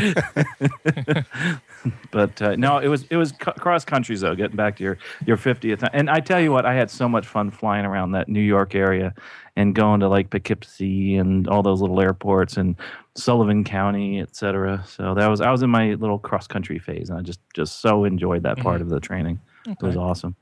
[2.12, 4.36] but uh, no, it was it was cross country though.
[4.36, 7.26] Getting back to your your 50th, and I tell you what, I had so much
[7.26, 9.16] fun flying around that New York area
[9.56, 12.76] and going to like Poughkeepsie and all those little airports and
[13.16, 14.84] Sullivan County, et cetera.
[14.88, 17.82] So that was I was in my little cross country phase, and I just just
[17.82, 18.84] so enjoyed that part mm-hmm.
[18.84, 19.40] of the training.
[19.68, 19.78] Okay.
[19.82, 20.36] It was awesome.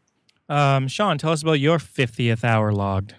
[0.49, 3.15] Um, Sean, tell us about your 50th hour logged.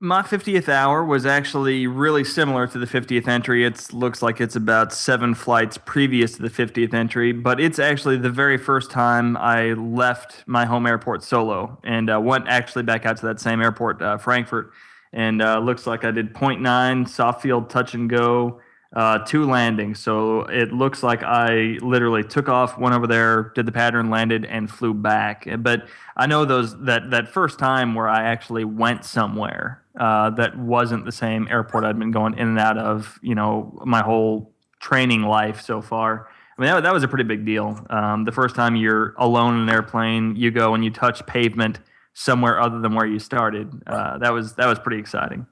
[0.00, 3.64] My 50th hour was actually really similar to the 50th entry.
[3.64, 8.16] It looks like it's about seven flights previous to the 50th entry, but it's actually
[8.18, 13.06] the very first time I left my home airport solo and uh, went actually back
[13.06, 14.72] out to that same airport, uh, Frankfort
[15.14, 18.60] and uh, looks like I did 0.9 soft field touch and go,
[18.94, 19.98] uh, two landings.
[19.98, 24.44] So it looks like I literally took off, went over there, did the pattern, landed,
[24.44, 25.46] and flew back.
[25.58, 30.56] But I know those that that first time where I actually went somewhere uh, that
[30.56, 34.52] wasn't the same airport I'd been going in and out of, you know, my whole
[34.80, 36.28] training life so far.
[36.56, 37.84] I mean, that, that was a pretty big deal.
[37.90, 41.80] Um, the first time you're alone in an airplane, you go and you touch pavement
[42.12, 43.82] somewhere other than where you started.
[43.88, 45.46] Uh, that was that was pretty exciting.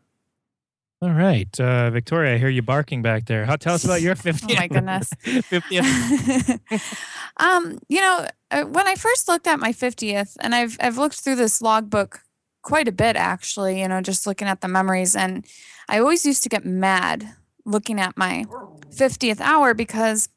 [1.03, 3.45] All right, uh, Victoria, I hear you barking back there.
[3.45, 4.47] How tell us about your 50th?
[4.51, 7.05] oh my goodness, 50th.
[7.39, 11.17] um, you know, uh, when I first looked at my 50th, and I've I've looked
[11.17, 12.21] through this logbook
[12.63, 13.81] quite a bit actually.
[13.81, 15.45] You know, just looking at the memories, and
[15.89, 17.35] I always used to get mad
[17.65, 18.45] looking at my
[18.91, 20.29] 50th hour because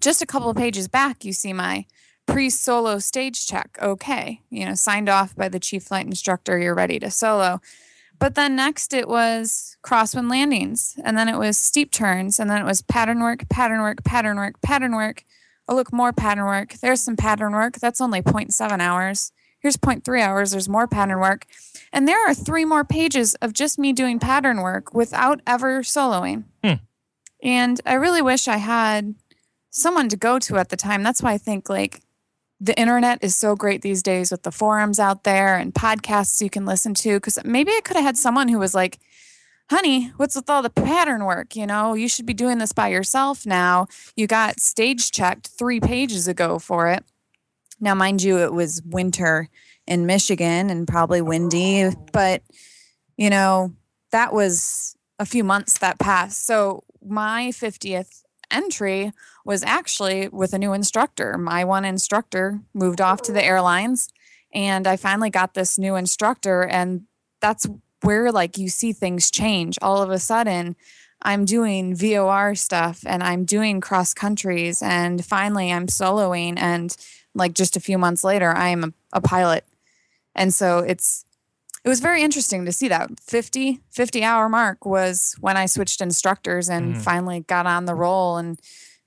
[0.00, 1.86] just a couple of pages back, you see my
[2.26, 3.78] pre solo stage check.
[3.80, 4.42] Okay.
[4.50, 6.58] You know, signed off by the chief flight instructor.
[6.58, 7.62] You're ready to solo.
[8.18, 10.96] But then next it was crosswind landings.
[11.04, 12.40] And then it was steep turns.
[12.40, 15.24] And then it was pattern work, pattern work, pattern work, pattern work.
[15.68, 16.74] Oh, look, more pattern work.
[16.74, 17.74] There's some pattern work.
[17.74, 19.32] That's only 0.7 hours.
[19.60, 20.50] Here's 0.3 hours.
[20.50, 21.46] There's more pattern work.
[21.92, 26.44] And there are three more pages of just me doing pattern work without ever soloing.
[26.62, 26.74] Hmm.
[27.42, 29.14] And I really wish I had
[29.70, 31.02] someone to go to at the time.
[31.02, 32.02] That's why I think like
[32.60, 36.50] the internet is so great these days with the forums out there and podcasts you
[36.50, 37.18] can listen to.
[37.20, 38.98] Cause maybe I could have had someone who was like,
[39.70, 41.56] honey, what's with all the pattern work?
[41.56, 43.86] You know, you should be doing this by yourself now.
[44.16, 47.04] You got stage checked three pages ago for it.
[47.80, 49.48] Now, mind you, it was winter
[49.86, 52.42] in Michigan and probably windy, but
[53.16, 53.72] you know,
[54.12, 56.46] that was a few months that passed.
[56.46, 59.12] So my 50th entry
[59.44, 61.36] was actually with a new instructor.
[61.38, 64.08] My one instructor moved off to the airlines
[64.52, 67.02] and I finally got this new instructor and
[67.40, 67.66] that's
[68.04, 70.76] where like you see things change all of a sudden
[71.22, 76.94] I'm doing VOR stuff and I'm doing cross countries and finally I'm soloing and
[77.34, 79.64] like just a few months later I am a, a pilot.
[80.34, 81.24] And so it's
[81.84, 86.00] it was very interesting to see that 50 50 hour mark was when I switched
[86.00, 87.02] instructors and Mhm.
[87.02, 88.60] finally got on the roll and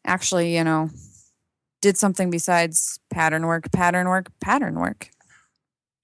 [0.06, 0.90] actually, you know,
[1.82, 5.10] did something besides pattern work, pattern work, pattern work.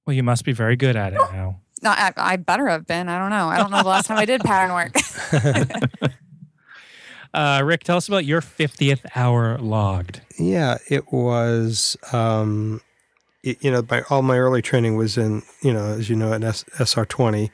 [0.05, 1.61] Well, you must be very good at it now.
[1.83, 3.09] No, I, I better have been.
[3.09, 3.49] I don't know.
[3.49, 6.13] I don't know the last time I did pattern work.
[7.33, 10.21] Uh, Rick, tell us about your 50th hour logged.
[10.37, 11.97] Yeah, it was.
[12.11, 12.81] Um,
[13.41, 16.31] it, you know, my all my early training was in, you know, as you know,
[16.31, 17.51] an S, SR twenty.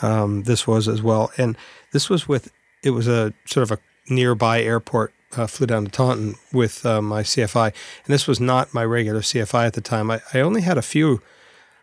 [0.00, 1.56] Um, this was as well, and
[1.92, 2.50] this was with.
[2.82, 5.12] It was a sort of a nearby airport.
[5.36, 9.20] Uh, flew down to Taunton with uh, my CFI, and this was not my regular
[9.20, 10.10] CFI at the time.
[10.10, 11.20] I, I only had a few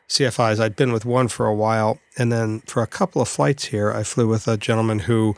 [0.10, 0.60] CFIs.
[0.60, 3.92] I'd been with one for a while, and then for a couple of flights here,
[3.92, 5.36] I flew with a gentleman who,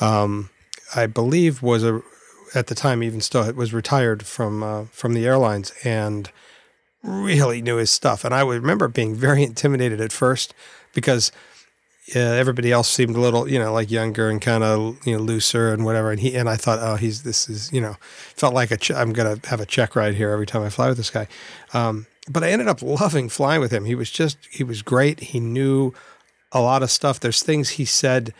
[0.00, 0.50] um,
[0.94, 2.02] I believe, was a
[2.54, 6.30] at the time even still was retired from uh, from the airlines and
[7.02, 8.24] really knew his stuff.
[8.24, 10.54] And I would remember being very intimidated at first
[10.94, 11.30] because
[12.16, 15.22] uh, everybody else seemed a little, you know, like younger and kind of you know
[15.22, 16.10] looser and whatever.
[16.10, 18.92] And he and I thought, oh, he's this is you know felt like a ch-
[18.92, 21.28] I'm gonna have a check ride here every time I fly with this guy.
[21.74, 23.84] Um, but I ended up loving flying with him.
[23.84, 25.20] He was just he was great.
[25.20, 25.92] He knew
[26.52, 27.20] a lot of stuff.
[27.20, 28.32] There's things he said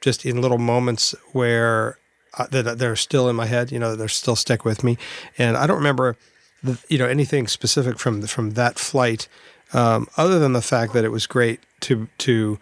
[0.00, 1.98] just in little moments where
[2.34, 3.72] uh, that they're still in my head.
[3.72, 4.98] You know, they're still stick with me.
[5.38, 6.16] And I don't remember,
[6.62, 9.28] the, you know, anything specific from from that flight,
[9.72, 12.58] um, other than the fact that it was great to to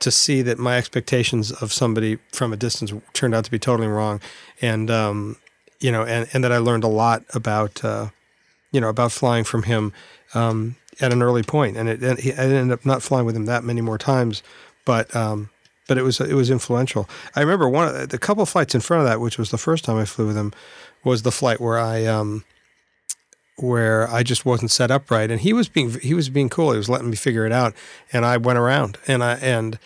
[0.00, 3.88] to see that my expectations of somebody from a distance turned out to be totally
[3.88, 4.20] wrong,
[4.60, 5.36] and um,
[5.80, 8.10] you know, and and that I learned a lot about uh,
[8.70, 9.92] you know about flying from him
[10.34, 13.36] um, at an early point, and it and he, I ended up not flying with
[13.36, 14.42] him that many more times,
[14.84, 15.50] but um,
[15.86, 17.08] but it was it was influential.
[17.34, 19.84] I remember one of the couple flights in front of that, which was the first
[19.84, 20.52] time I flew with him,
[21.04, 22.44] was the flight where I um,
[23.56, 26.72] where I just wasn't set up right, and he was being he was being cool.
[26.72, 27.74] He was letting me figure it out,
[28.12, 29.78] and I went around and I and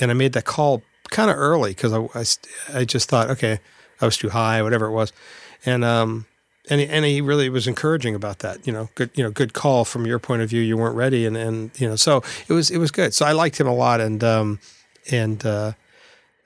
[0.00, 3.60] and I made that call kind of early because I, I I just thought okay
[4.00, 5.12] I was too high whatever it was,
[5.64, 6.26] and um
[6.70, 8.66] and he, and he really was encouraging about that.
[8.66, 10.60] You know, good you know good call from your point of view.
[10.60, 13.14] You weren't ready, and and you know so it was it was good.
[13.14, 14.60] So I liked him a lot, and um
[15.10, 15.72] and uh,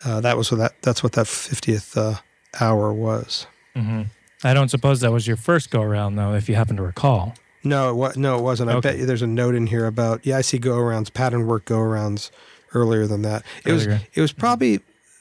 [0.05, 2.15] uh, that was what that that's what that fiftieth uh,
[2.61, 3.47] hour was.
[3.75, 4.03] hmm
[4.45, 7.35] I don't suppose that was your first go around, though, if you happen to recall.
[7.65, 8.71] No, it no, it wasn't.
[8.71, 11.47] I bet you there's a note in here about yeah, I see go arounds, pattern
[11.47, 12.31] work go arounds
[12.75, 13.45] earlier than that.
[13.65, 14.81] It was it was probably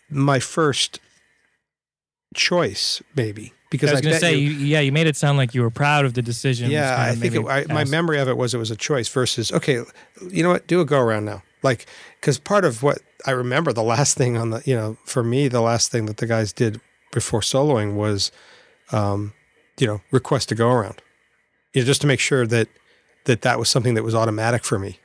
[0.09, 0.99] my first
[2.35, 5.53] choice, maybe because I was going to say, you- yeah, you made it sound like
[5.53, 6.71] you were proud of the decision.
[6.71, 9.51] yeah, I think it, I, my memory of it was it was a choice versus
[9.51, 9.83] okay,
[10.29, 11.85] you know what, do a go around now, like
[12.19, 15.47] because part of what I remember the last thing on the you know for me
[15.47, 16.79] the last thing that the guys did
[17.11, 18.31] before soloing was,
[18.91, 19.33] um,
[19.79, 21.01] you know, request a go around,
[21.73, 22.67] you know, just to make sure that
[23.25, 24.99] that that was something that was automatic for me.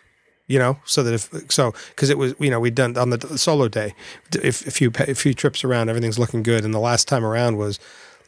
[0.47, 3.39] You know, so that if so, because it was, you know, we'd done on the
[3.39, 3.95] solo day,
[4.43, 7.57] if a few a few trips around, everything's looking good, and the last time around
[7.57, 7.79] was,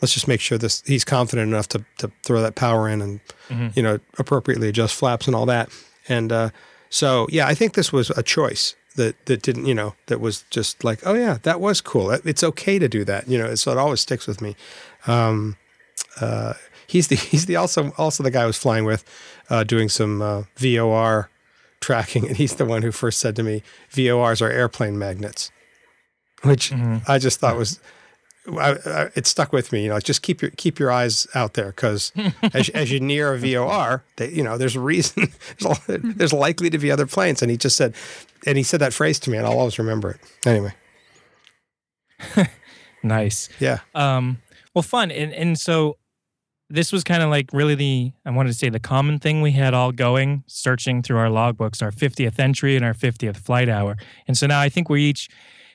[0.03, 3.21] let's just make sure this he's confident enough to to throw that power in and
[3.75, 5.71] you know appropriately adjust flaps and all that.
[6.09, 6.51] And uh,
[6.91, 10.45] so yeah, I think this was a choice that that didn't you know that was
[10.51, 12.11] just like oh yeah that was cool.
[12.11, 13.29] It's okay to do that.
[13.29, 14.57] You know, so it always sticks with me.
[15.07, 15.57] Um,
[16.21, 16.55] uh,
[16.87, 19.05] he's the he's the also also the guy I was flying with,
[19.49, 21.31] uh, doing some uh, VOR
[21.81, 25.51] tracking, and he's the one who first said to me, "VORs are airplane magnets,"
[26.43, 26.73] which
[27.07, 27.81] I just thought was
[28.47, 29.85] I, I, it stuck with me.
[29.85, 32.13] You know, just keep your keep your eyes out there because
[32.55, 35.33] as, as you near a VOR, they, you know, there's a reason.
[35.59, 37.95] There's, there's likely to be other planes, and he just said,
[38.47, 40.21] and he said that phrase to me, and I'll always remember it.
[40.47, 40.75] Anyway,
[43.03, 43.49] nice.
[43.61, 43.81] Yeah.
[43.95, 44.43] Um.
[44.75, 45.99] Well, fun, and and so
[46.69, 49.53] this was kind of like really the I wanted to say the common thing we
[49.53, 53.97] had all going, searching through our logbooks, our 50th entry and our 50th flight hour.
[54.27, 55.29] And so now I think we each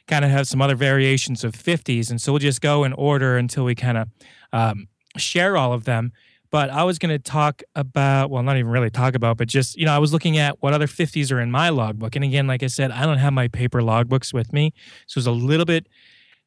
[0.07, 2.09] kind of have some other variations of 50s.
[2.09, 4.09] And so we'll just go in order until we kind of
[4.53, 6.11] um, share all of them.
[6.49, 9.75] But I was going to talk about, well, not even really talk about, but just,
[9.75, 12.15] you know, I was looking at what other 50s are in my logbook.
[12.15, 14.73] And again, like I said, I don't have my paper logbooks with me.
[15.07, 15.87] So it's a little bit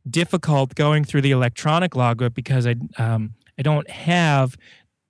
[0.09, 4.57] difficult going through the electronic logbook because I, um, I don't have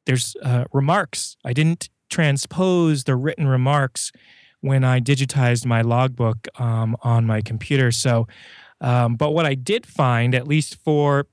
[0.07, 1.37] there's uh, remarks.
[1.45, 4.11] I didn't transpose the written remarks
[4.61, 7.91] when I digitized my logbook um, on my computer.
[7.91, 8.29] So,
[8.81, 11.27] um, but what I did find, at least for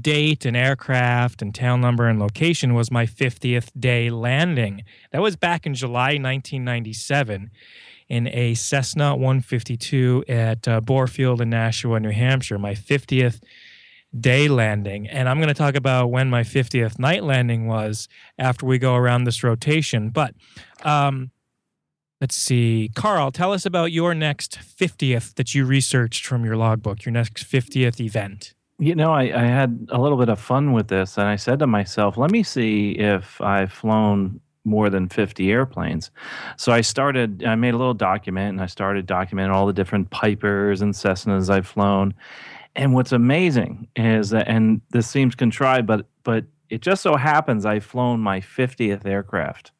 [0.00, 4.84] date and aircraft and tail number and location, was my 50th day landing.
[5.12, 7.50] That was back in July 1997
[8.08, 12.58] in a Cessna 152 at uh, Boire Field in Nashua, New Hampshire.
[12.58, 13.40] My 50th
[14.18, 15.08] day landing.
[15.08, 18.94] And I'm going to talk about when my 50th night landing was after we go
[18.94, 20.10] around this rotation.
[20.10, 20.34] But
[20.84, 21.30] um,
[22.20, 22.90] let's see.
[22.94, 27.44] Carl, tell us about your next 50th that you researched from your logbook, your next
[27.44, 28.54] 50th event.
[28.78, 31.58] You know, I, I had a little bit of fun with this, and I said
[31.60, 36.10] to myself, let me see if I've flown more than 50 airplanes.
[36.56, 40.10] So I started, I made a little document and I started documenting all the different
[40.10, 42.12] Pipers and Cessnas I've flown.
[42.74, 47.64] And what's amazing is that, and this seems contrived, but but it just so happens
[47.64, 49.72] I've flown my 50th aircraft,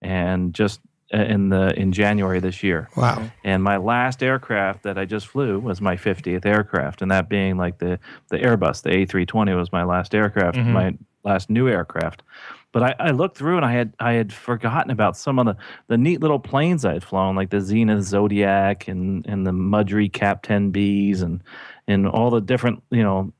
[0.00, 2.88] and just in the in January this year.
[2.96, 3.30] Wow!
[3.44, 7.56] And my last aircraft that I just flew was my 50th aircraft, and that being
[7.56, 10.72] like the the Airbus, the A320 was my last aircraft, mm-hmm.
[10.72, 10.94] my
[11.24, 12.22] last new aircraft.
[12.70, 15.56] But I, I, looked through and I had I had forgotten about some of the,
[15.86, 20.12] the neat little planes I had flown, like the Zenith Zodiac and and the Mudry
[20.12, 21.42] Cap 10Bs and
[21.86, 23.32] and all the different you know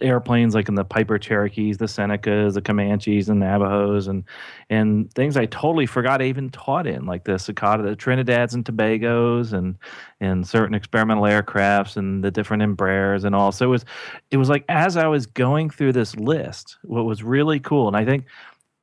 [0.00, 4.24] airplanes like in the Piper Cherokees, the Senecas, the Comanches, and Navajos, and
[4.70, 8.64] and things I totally forgot I even taught in, like the Socata, the Trinidads and
[8.64, 9.76] Tobagos, and
[10.20, 13.52] and certain experimental aircrafts and the different Embraers and all.
[13.52, 13.84] So it was
[14.30, 17.96] it was like as I was going through this list, what was really cool, and
[17.96, 18.24] I think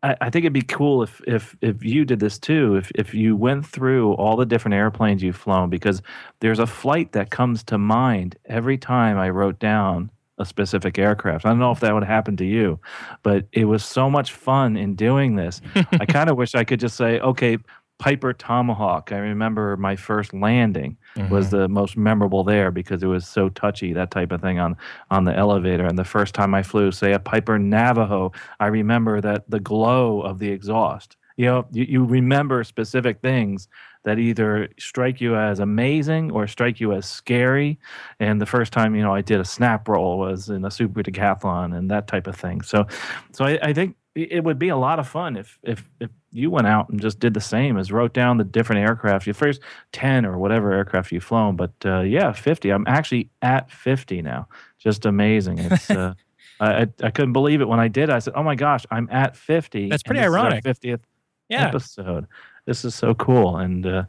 [0.03, 2.75] I, I think it'd be cool if if if you did this too.
[2.75, 6.01] If if you went through all the different airplanes you've flown, because
[6.41, 11.45] there's a flight that comes to mind every time I wrote down a specific aircraft.
[11.45, 12.79] I don't know if that would happen to you,
[13.21, 15.61] but it was so much fun in doing this.
[15.75, 17.57] I kind of wish I could just say, okay,
[17.99, 19.11] Piper Tomahawk.
[19.11, 21.31] I remember my first landing mm-hmm.
[21.31, 24.75] was the most memorable there because it was so touchy, that type of thing on
[25.11, 25.85] on the elevator.
[25.85, 30.21] And the first time I flew, say a Piper Navajo, I remember that the glow
[30.21, 31.15] of the exhaust.
[31.37, 33.67] You know, you, you remember specific things
[34.03, 37.79] that either strike you as amazing or strike you as scary.
[38.19, 41.01] And the first time, you know, I did a snap roll was in a super
[41.01, 42.61] decathlon and that type of thing.
[42.61, 42.85] So,
[43.31, 46.51] so I, I think it would be a lot of fun if if if you
[46.51, 49.61] went out and just did the same as wrote down the different aircraft your first
[49.91, 51.55] 10 or whatever aircraft you've flown.
[51.55, 54.47] But uh, yeah 50 i'm actually at 50 now.
[54.77, 55.59] Just amazing.
[55.59, 56.13] It's uh,
[56.59, 58.09] I, I couldn't believe it when i did.
[58.11, 60.63] I said oh my gosh i'm at 50 that's pretty ironic.
[60.63, 61.01] 50th
[61.49, 61.67] yeah.
[61.67, 62.27] episode
[62.65, 63.57] this is so cool.
[63.57, 64.03] And uh,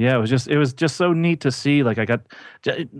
[0.00, 2.22] yeah it was just it was just so neat to see like i got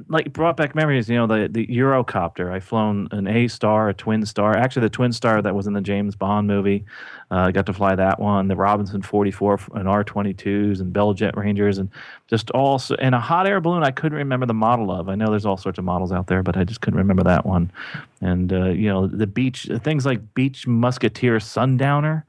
[0.09, 2.53] like brought back memories you know the the eurocopter.
[2.53, 5.73] I flown an a star a twin star actually the twin star that was in
[5.73, 6.85] the james bond movie.
[7.31, 11.37] Uh, i got to fly that one the robinson 44 and r22s and bell jet
[11.39, 11.89] rangers and
[12.27, 15.09] just all and a hot air balloon i couldn't remember the model of.
[15.09, 17.47] I know there's all sorts of models out there but i just couldn't remember that
[17.47, 17.73] one.
[18.21, 22.27] And uh, you know the Beech things like Beech musketeer sundowner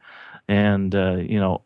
[0.48, 1.62] and uh, you know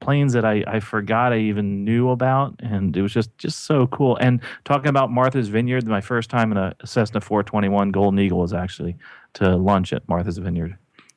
[0.00, 3.86] planes that I, I forgot I even knew about, and it was just just so
[3.88, 4.16] cool.
[4.16, 8.52] And talking about Martha's Vineyard, my first time in a Cessna 421 Golden Eagle was
[8.52, 8.96] actually
[9.34, 10.76] to lunch at Martha's Vineyard.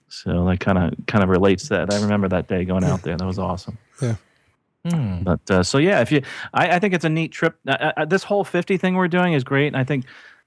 [0.10, 1.93] So that kind of kind of relates to that.
[1.93, 3.18] I remember that day going out there.
[3.18, 3.78] That was awesome.
[4.01, 4.16] Yeah.
[4.88, 5.24] Hmm.
[5.24, 6.22] But uh, so yeah, if you,
[6.53, 7.55] I, I think it's a neat trip.
[7.66, 10.05] Uh, uh, this whole 50 thing we're doing is great, and I think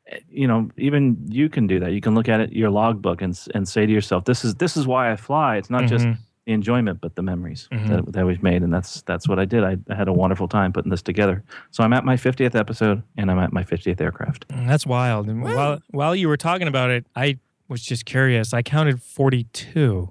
[0.09, 1.93] eh, you know even you can do that.
[1.93, 4.77] You can look at it your logbook and and say to yourself, this is this
[4.77, 5.57] is why I fly.
[5.57, 5.97] It's not mm-hmm.
[5.97, 6.07] just
[6.47, 7.89] the enjoyment, but the memories mm-hmm.
[7.89, 8.63] that, that we've made.
[8.63, 9.65] And that's that's what I did.
[9.65, 11.43] I, I, had a wonderful time putting this together.
[11.73, 14.49] So I'm at my 50th episode, and I'm at my 50th aircraft.
[14.49, 15.29] Mm, that's wild.
[15.29, 17.39] And while while you were talking about it, I
[17.69, 18.55] was just curious.
[18.55, 20.11] I counted 42,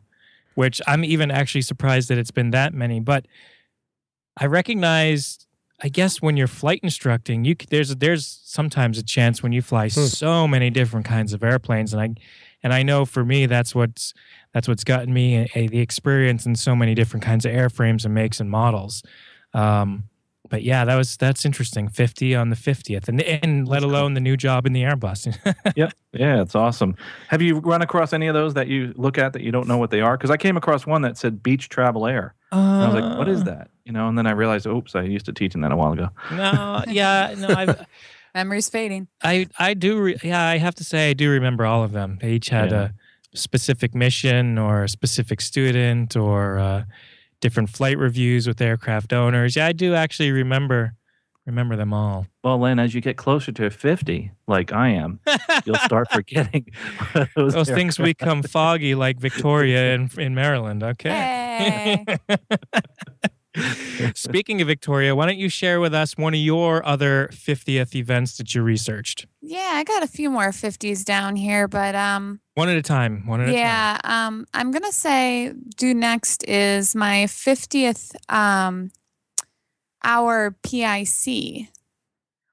[0.55, 2.99] which I'm even actually surprised that it's been that many.
[2.99, 3.25] But
[4.37, 5.45] I recognize
[5.81, 9.61] I guess when you're flight instructing, you c- there's there's sometimes a chance when you
[9.61, 12.15] fly so many different kinds of airplanes, and I
[12.63, 14.13] and I know for me that's what's
[14.55, 18.05] that's what's gotten me a, a- the experience in so many different kinds of airframes
[18.05, 19.03] and makes and models.
[19.53, 20.05] Um,
[20.49, 21.87] but yeah, that was that's interesting.
[21.89, 25.35] Fifty on the fiftieth, and and let alone the new job in the Airbus.
[25.75, 25.91] Yep.
[26.13, 26.95] Yeah, it's awesome.
[27.29, 29.77] Have you run across any of those that you look at that you don't know
[29.77, 30.15] what they are?
[30.15, 32.33] Because I came across one that said Beech Travel Air.
[32.51, 33.69] And I was like, what is Uh, that?
[33.85, 35.91] You know, and then I realized, oops, I used to teach in that a while
[35.93, 36.09] ago.
[36.31, 37.85] No, yeah, no, I've,
[38.35, 39.07] Memories fading.
[39.23, 42.19] I I do re- yeah I have to say I do remember all of them.
[42.21, 42.81] They each had Yeah.
[42.83, 42.89] a
[43.35, 46.83] specific mission or a specific student or uh,
[47.41, 49.55] different flight reviews with aircraft owners.
[49.55, 50.95] Yeah, I do actually remember
[51.45, 52.25] remember them all.
[52.43, 55.19] Well, Len, as you get closer to 50, like I am,
[55.63, 56.71] you'll start forgetting
[57.35, 60.81] those, Those things aircraft- become foggy like Victoria in in Maryland.
[60.81, 61.09] Okay.
[61.09, 62.05] Hey.
[64.15, 68.35] Speaking of Victoria, why don't you share with us one of your other 50th events
[68.37, 69.27] that you researched?
[69.47, 73.27] Yeah, I got a few more 50s down here, but um One at a time.
[73.27, 73.59] One at a time.
[73.59, 78.91] yeah, um I'm going to say do next is my 50th um
[80.03, 81.69] hour PIC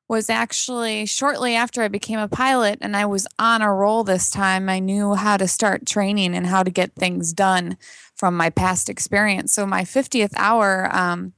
[0.09, 4.29] was actually shortly after I became a pilot and I was on a roll this
[4.31, 4.69] time.
[4.69, 7.79] I knew how to start training and how to get things done
[8.15, 9.55] from my past experience.
[9.55, 11.33] So my 50th hour um,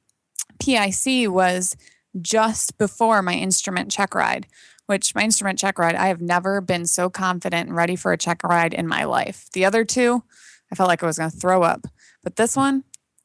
[0.58, 1.76] PIC was
[2.20, 4.46] just before my instrument check ride,
[4.86, 8.18] which my instrument check ride, I have never been so confident and ready for a
[8.18, 9.46] check ride in my life.
[9.52, 10.22] The other two,
[10.70, 11.86] I felt like I was going to throw up.
[12.22, 12.84] But this one,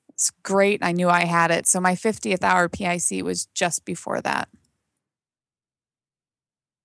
[0.09, 0.79] it's great.
[0.83, 1.67] I knew I had it.
[1.67, 4.49] So my 50th hour PIC was just before that.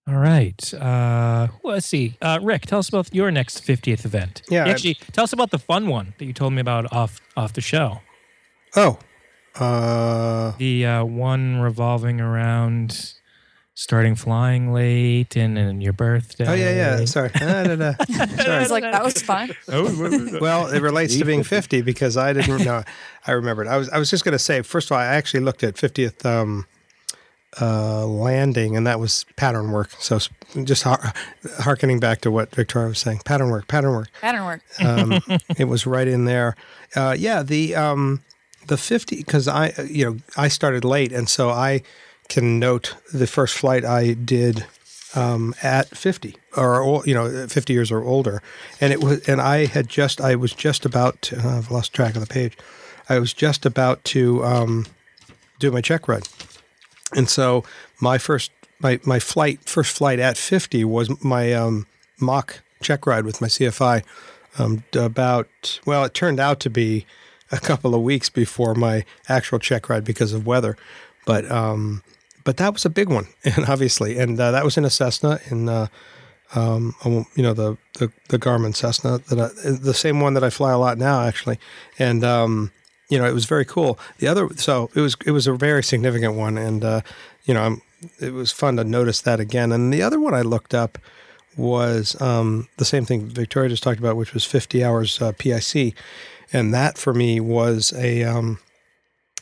[0.06, 0.74] All right.
[0.74, 2.16] Uh, well, let's see.
[2.20, 4.42] Uh, Rick, tell us about your next 50th event.
[4.50, 7.20] Yeah, I- Actually, tell us about the fun one that you told me about off
[7.36, 8.00] off the show.
[8.76, 8.98] Oh,
[9.54, 13.14] uh, The uh, one revolving around
[13.74, 16.46] starting flying late and, and your birthday.
[16.46, 17.04] oh yeah, yeah.
[17.04, 17.28] Sorry.
[17.30, 17.94] Da, da.
[17.98, 18.58] I Sorry.
[18.60, 19.50] was like, that was fun.
[20.40, 22.84] well, it relates to being 50 because I didn't know.
[23.26, 23.66] I remembered.
[23.66, 25.74] I was I was just going to say first of all, I actually looked at
[25.74, 26.66] 50th um,
[27.60, 29.90] uh, landing, and that was pattern work.
[29.98, 30.18] So
[30.64, 31.12] just har-
[31.58, 34.08] harkening back to what Victoria was saying, pattern work, pattern work.
[34.20, 34.62] Pattern work.
[34.80, 35.20] Um,
[35.58, 36.54] it was right in there.
[36.94, 38.22] Uh, yeah, the um,
[38.68, 41.82] the 50 because I uh, you know I started late, and so I
[42.28, 44.66] can note the first flight I did
[45.14, 48.42] um, at 50 or you know 50 years or older.
[48.80, 51.92] And it was and I had just I was just about to, uh, I've lost
[51.92, 52.56] track of the page.
[53.08, 54.86] I was just about to um,
[55.58, 56.26] do my check ride
[57.14, 57.64] and so
[58.00, 58.50] my first
[58.80, 61.86] my my flight first flight at 50 was my um,
[62.20, 64.02] mock check ride with my CFI
[64.58, 67.06] um, about well it turned out to be
[67.52, 70.76] a couple of weeks before my actual check ride because of weather.
[71.26, 72.02] But um,
[72.44, 75.40] but that was a big one, and obviously, and uh, that was in a Cessna
[75.50, 75.88] in, uh,
[76.54, 80.50] um, you know, the, the the Garmin Cessna that I, the same one that I
[80.50, 81.58] fly a lot now, actually,
[81.98, 82.70] and um,
[83.08, 83.98] you know, it was very cool.
[84.18, 87.00] The other, so it was it was a very significant one, and uh,
[87.44, 87.82] you know, I'm,
[88.20, 89.72] it was fun to notice that again.
[89.72, 90.98] And the other one I looked up
[91.56, 95.94] was um, the same thing Victoria just talked about, which was 50 hours uh, PIC,
[96.52, 98.58] and that for me was a um,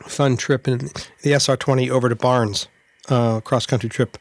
[0.03, 0.78] fun trip in
[1.22, 2.68] the SR20 over to Barnes,
[3.09, 4.18] uh, cross country trip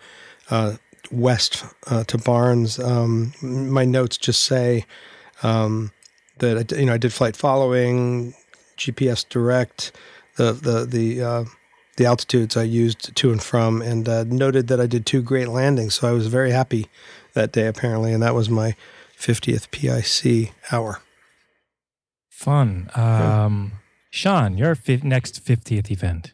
[0.49, 0.75] uh,
[1.11, 2.79] west uh, to Barnes.
[2.79, 4.85] Um, my notes just say
[5.43, 5.91] um,
[6.39, 8.33] that I, you know I did flight following,
[8.77, 9.91] GPS direct,
[10.35, 11.43] the the the uh,
[11.97, 15.49] the altitudes I used to and from, and uh, noted that I did two great
[15.49, 15.95] landings.
[15.95, 16.87] So I was very happy
[17.33, 18.75] that day apparently, and that was my
[19.17, 21.01] 50th PIC hour.
[22.29, 22.89] Fun.
[22.95, 23.73] Um,
[24.09, 26.33] Sean, your fi- next 50th event.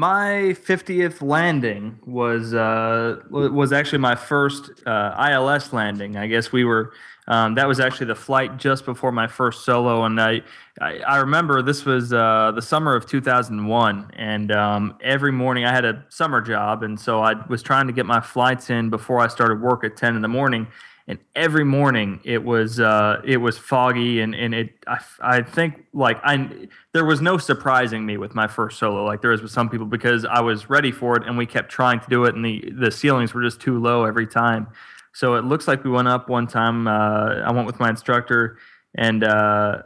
[0.00, 6.16] My 50th landing was uh, was actually my first uh, ILS landing.
[6.16, 6.94] I guess we were
[7.28, 10.40] um, that was actually the flight just before my first solo, and I
[10.80, 15.70] I, I remember this was uh, the summer of 2001, and um, every morning I
[15.70, 19.20] had a summer job, and so I was trying to get my flights in before
[19.20, 20.66] I started work at 10 in the morning.
[21.10, 25.84] And every morning it was uh, it was foggy, and, and it I, I think
[25.92, 29.50] like I there was no surprising me with my first solo like there is with
[29.50, 32.36] some people because I was ready for it and we kept trying to do it
[32.36, 34.68] and the the ceilings were just too low every time.
[35.12, 36.86] So it looks like we went up one time.
[36.86, 38.58] Uh, I went with my instructor
[38.94, 39.82] and uh,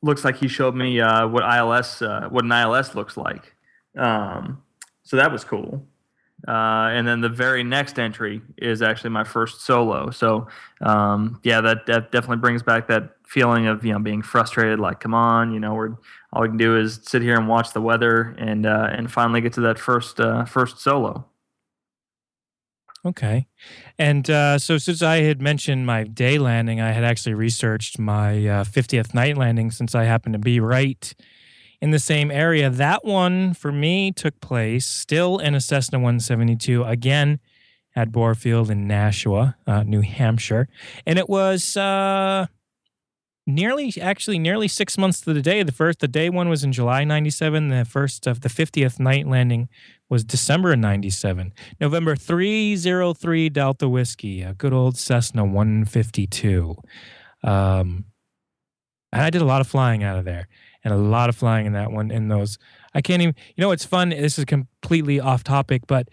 [0.00, 3.52] looks like he showed me uh, what ILS uh, what an ILS looks like.
[3.96, 4.62] Um,
[5.02, 5.84] so that was cool.
[6.46, 10.10] Uh, and then the very next entry is actually my first solo.
[10.10, 10.46] So
[10.80, 14.78] um, yeah, that, that definitely brings back that feeling of you know being frustrated.
[14.78, 15.96] Like, come on, you know, we're
[16.32, 19.40] all we can do is sit here and watch the weather and uh, and finally
[19.40, 21.26] get to that first uh, first solo.
[23.04, 23.46] Okay.
[23.98, 28.32] And uh, so, since I had mentioned my day landing, I had actually researched my
[28.46, 31.14] uh, 50th night landing since I happened to be right
[31.80, 32.70] in the same area.
[32.70, 37.40] That one for me took place still in a Cessna 172, again
[37.96, 40.68] at Boire Field in Nashua, uh, New Hampshire.
[41.04, 42.46] And it was uh,
[43.46, 45.64] nearly, actually, nearly six months to the day.
[45.64, 47.68] The first, the day one was in July 97.
[47.68, 49.68] The first of the 50th night landing
[50.08, 51.52] was December 97.
[51.80, 56.76] November 303 Delta Whiskey, a good old Cessna 152.
[57.42, 58.04] Um,
[59.10, 60.46] and I did a lot of flying out of there
[60.84, 62.58] and a lot of flying in that one in those
[62.94, 66.08] i can't even you know it's fun this is completely off topic but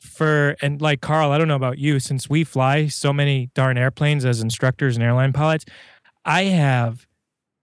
[0.00, 3.76] for and like carl i don't know about you since we fly so many darn
[3.76, 5.64] airplanes as instructors and airline pilots
[6.24, 7.06] i have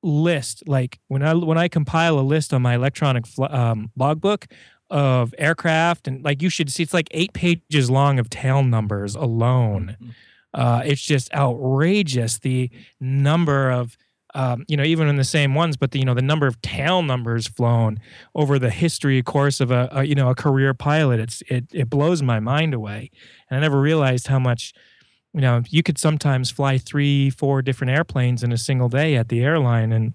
[0.03, 4.47] list like when i when i compile a list on my electronic um, logbook
[4.89, 9.15] of aircraft and like you should see it's like eight pages long of tail numbers
[9.15, 10.09] alone mm-hmm.
[10.53, 12.69] uh, it's just outrageous the
[13.01, 13.97] number of
[14.35, 16.61] um, you know, even in the same ones, but the, you know, the number of
[16.61, 17.99] tail numbers flown
[18.35, 21.89] over the history course of a, a, you know, a career pilot, it's, it, it
[21.89, 23.09] blows my mind away.
[23.49, 24.73] And I never realized how much,
[25.33, 29.29] you know, you could sometimes fly three, four different airplanes in a single day at
[29.29, 29.91] the airline.
[29.93, 30.13] And,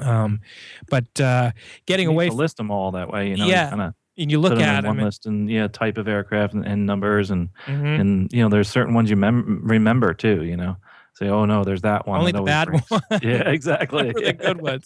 [0.00, 0.40] um,
[0.88, 1.50] but, uh,
[1.86, 3.68] getting away, to list them all that way, you know, yeah.
[3.68, 6.86] Kinda, and you look at one them list and yeah, type of aircraft and, and
[6.86, 7.86] numbers and, mm-hmm.
[7.86, 10.76] and, you know, there's certain ones you mem- remember too, you know
[11.20, 13.02] say, "Oh no, there's that one." Only the bad one.
[13.22, 14.12] yeah, exactly.
[14.12, 14.84] the good ones,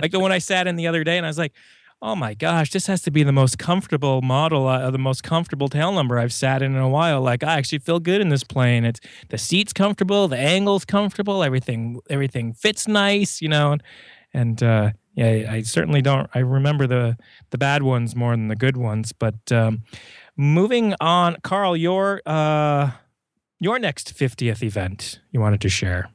[0.00, 1.52] like the one I sat in the other day, and I was like,
[2.02, 5.68] "Oh my gosh, this has to be the most comfortable model, uh, the most comfortable
[5.68, 7.20] tail number I've sat in in a while.
[7.20, 8.84] Like I actually feel good in this plane.
[8.84, 13.82] It's the seat's comfortable, the angle's comfortable, everything everything fits nice, you know." And,
[14.32, 16.30] and uh, yeah, I certainly don't.
[16.34, 17.16] I remember the
[17.50, 19.12] the bad ones more than the good ones.
[19.12, 19.82] But um,
[20.36, 22.92] moving on, Carl, your uh,
[23.60, 26.10] your next 50th event you wanted to share.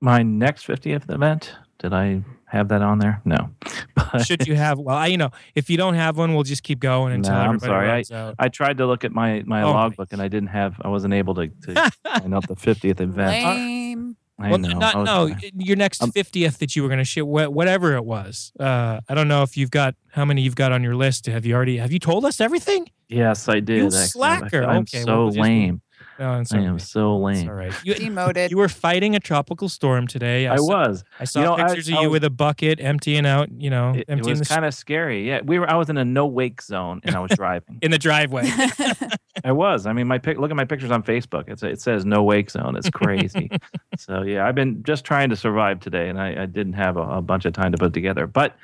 [0.00, 1.54] My next 50th event?
[1.78, 3.20] Did I have that on there?
[3.24, 3.50] No.
[4.10, 4.78] But, Should you have?
[4.78, 7.40] Well, I, you know, if you don't have one, we'll just keep going until no,
[7.40, 7.88] everybody I'm sorry.
[7.88, 8.34] runs I, out.
[8.38, 11.12] I tried to look at my, my Oh, logbook and I didn't have, I wasn't
[11.12, 13.44] able to, to find out the 50th event.
[13.44, 14.16] Lame.
[14.38, 14.68] I well, know.
[14.78, 17.96] not, I was no, your next Um, 50th that you were going to share, whatever
[17.96, 18.50] it was.
[18.58, 21.26] Uh, I don't know if you've got how many you've got on your list.
[21.26, 21.76] Have you already?
[21.78, 22.88] Have you told us everything?
[23.08, 23.76] Yes, I did.
[23.78, 23.98] You actually.
[24.00, 24.62] I- slacker.
[24.64, 25.82] I'm Okay, so we'll just- lame.
[26.20, 26.66] Oh, no, it's I okay.
[26.66, 27.48] am so It's lame.
[27.48, 27.72] all right.
[27.84, 28.50] You, Demoted.
[28.50, 30.46] you were fighting a tropical storm today.
[30.48, 31.04] I saw, was.
[31.20, 33.48] I saw You know, pictures I of you was- with a bucket emptying out.
[33.56, 35.26] You know, It, it was kind of scary.
[35.28, 35.70] Yeah, we were.
[35.70, 37.78] I was in a no wake zone and I was driving.
[37.82, 38.50] in the driveway.
[39.44, 39.86] I was.
[39.86, 40.38] I mean, my pic.
[40.38, 41.44] Look at my pictures on Facebook.
[41.48, 42.76] It's it says no wake zone.
[42.76, 43.50] It's crazy.
[43.96, 47.02] so yeah, I've been just trying to survive today, and I, I didn't have a,
[47.02, 48.26] a bunch of time to put together.
[48.26, 48.56] But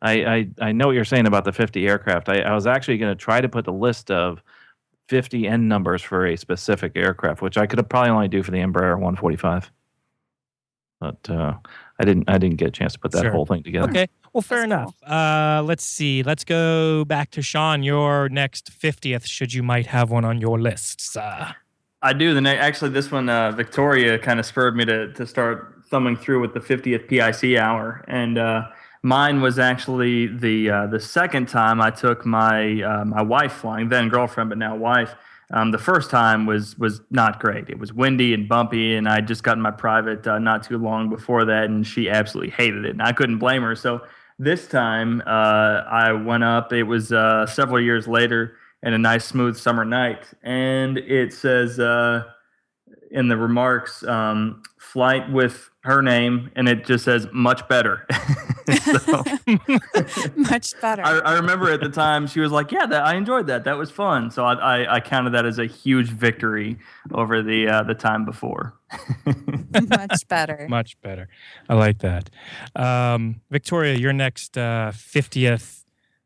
[0.00, 2.28] I I, I know what you're saying about the 50 aircraft.
[2.28, 4.42] I, I was actually going to try to put the list of
[5.08, 8.50] 50 N numbers for a specific aircraft, which I could have probably only do for
[8.50, 9.70] the Embraer 145.
[11.00, 11.54] But uh,
[11.98, 12.30] I didn't.
[12.30, 13.32] I didn't get a chance to put that Sure.
[13.32, 13.90] whole thing together.
[13.90, 14.06] Okay.
[14.32, 15.02] Well, fair That's enough.
[15.02, 16.22] Uh, let's see.
[16.22, 17.82] Let's go back to Sean.
[17.82, 21.16] Your next 50th, should you might have one on your list.
[21.16, 21.52] Uh,
[22.00, 22.32] I do.
[22.34, 26.16] The ne- actually, this one, uh, Victoria, kind of spurred me to to start thumbing
[26.16, 28.68] through with the 50th PIC hour, and uh,
[29.02, 33.88] mine was actually the uh, the second time I took my uh, my wife flying,
[33.88, 35.14] then girlfriend, but now wife.
[35.54, 37.68] Um, the first time was was not great.
[37.68, 41.10] It was windy and bumpy, and I just gotten my private uh, not too long
[41.10, 43.76] before that, and she absolutely hated it, and I couldn't blame her.
[43.76, 44.02] So
[44.38, 46.72] this time uh, I went up.
[46.72, 50.26] It was uh, several years later and a nice smooth summer night.
[50.42, 52.24] And it says uh,
[53.10, 58.06] in the remarks, um, flight with her name, and it just says much better.
[58.70, 59.24] so
[60.36, 61.04] Much better.
[61.04, 63.64] I, I remember at the time she was like, "Yeah, that I enjoyed that.
[63.64, 66.78] That was fun." So I, I, I counted that as a huge victory
[67.12, 68.74] over the uh, the time before.
[69.88, 70.66] Much better.
[70.70, 71.28] much better.
[71.68, 72.28] I like that.
[72.76, 75.84] Um, Victoria, your next uh, 50th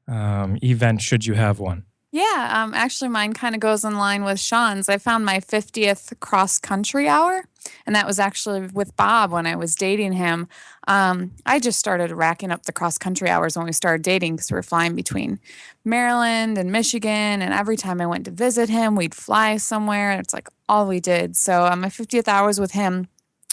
[0.08, 1.84] um, event, should you have one?
[2.16, 4.88] Yeah, um, actually, mine kind of goes in line with Sean's.
[4.88, 7.44] I found my 50th cross country hour,
[7.84, 10.48] and that was actually with Bob when I was dating him.
[10.88, 14.50] Um, I just started racking up the cross country hours when we started dating because
[14.50, 15.40] we were flying between
[15.84, 17.42] Maryland and Michigan.
[17.42, 20.10] And every time I went to visit him, we'd fly somewhere.
[20.10, 21.36] And it's like all we did.
[21.36, 23.08] So on my 50th hours with him,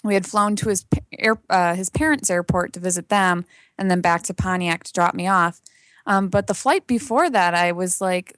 [0.06, 0.86] we had flown to his
[1.20, 3.44] air, uh, his parents' airport to visit them,
[3.78, 5.60] and then back to Pontiac to drop me off.
[6.06, 8.38] Um, but the flight before that, I was like,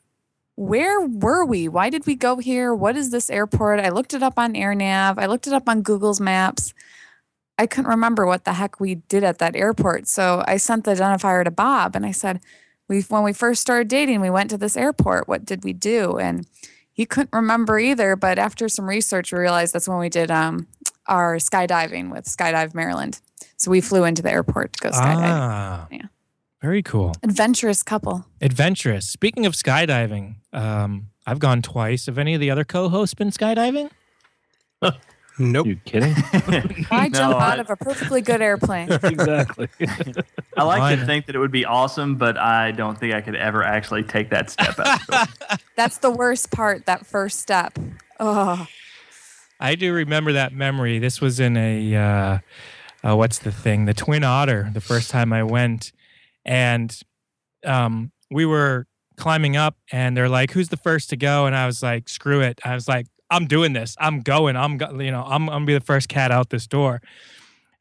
[0.56, 1.68] where were we?
[1.68, 2.74] Why did we go here?
[2.74, 3.80] What is this airport?
[3.80, 5.16] I looked it up on AirNav.
[5.18, 6.74] I looked it up on Google's Maps.
[7.58, 10.08] I couldn't remember what the heck we did at that airport.
[10.08, 12.40] So I sent the identifier to Bob and I said,
[12.88, 15.28] we when we first started dating, we went to this airport.
[15.28, 16.18] What did we do?
[16.20, 16.46] And
[16.92, 18.16] he couldn't remember either.
[18.16, 20.68] But after some research, we realized that's when we did um,
[21.08, 23.20] our skydiving with Skydive Maryland.
[23.58, 25.24] So we flew into the airport to go skydiving.
[25.24, 26.06] Ah, Yeah.
[26.66, 27.14] Very cool.
[27.22, 28.26] Adventurous couple.
[28.42, 29.08] Adventurous.
[29.08, 32.08] Speaking of skydiving, um, I've gone twice.
[32.08, 33.92] Have any of the other co-hosts been skydiving?
[35.38, 35.68] Nope.
[35.68, 36.16] You kidding?
[36.90, 38.92] I No, jump I- out of a perfectly good airplane.
[39.04, 39.68] exactly.
[40.58, 40.98] I like Fine.
[40.98, 44.02] to think that it would be awesome, but I don't think I could ever actually
[44.02, 45.30] take that step out.
[45.76, 47.78] That's the worst part, that first step.
[48.20, 48.66] Oh,
[49.60, 50.98] I do remember that memory.
[50.98, 52.38] This was in a uh,
[53.08, 53.86] uh, what's the thing?
[53.86, 54.72] The Twin Otter.
[54.74, 55.92] The first time I went,
[56.46, 56.98] and
[57.66, 58.88] um, we were
[59.18, 62.42] climbing up, and they're like, "Who's the first to go?" And I was like, "Screw
[62.42, 63.96] it!" I was like, "I'm doing this.
[64.00, 64.56] I'm going.
[64.56, 67.02] I'm go- you know I'm I'm gonna be the first cat out this door."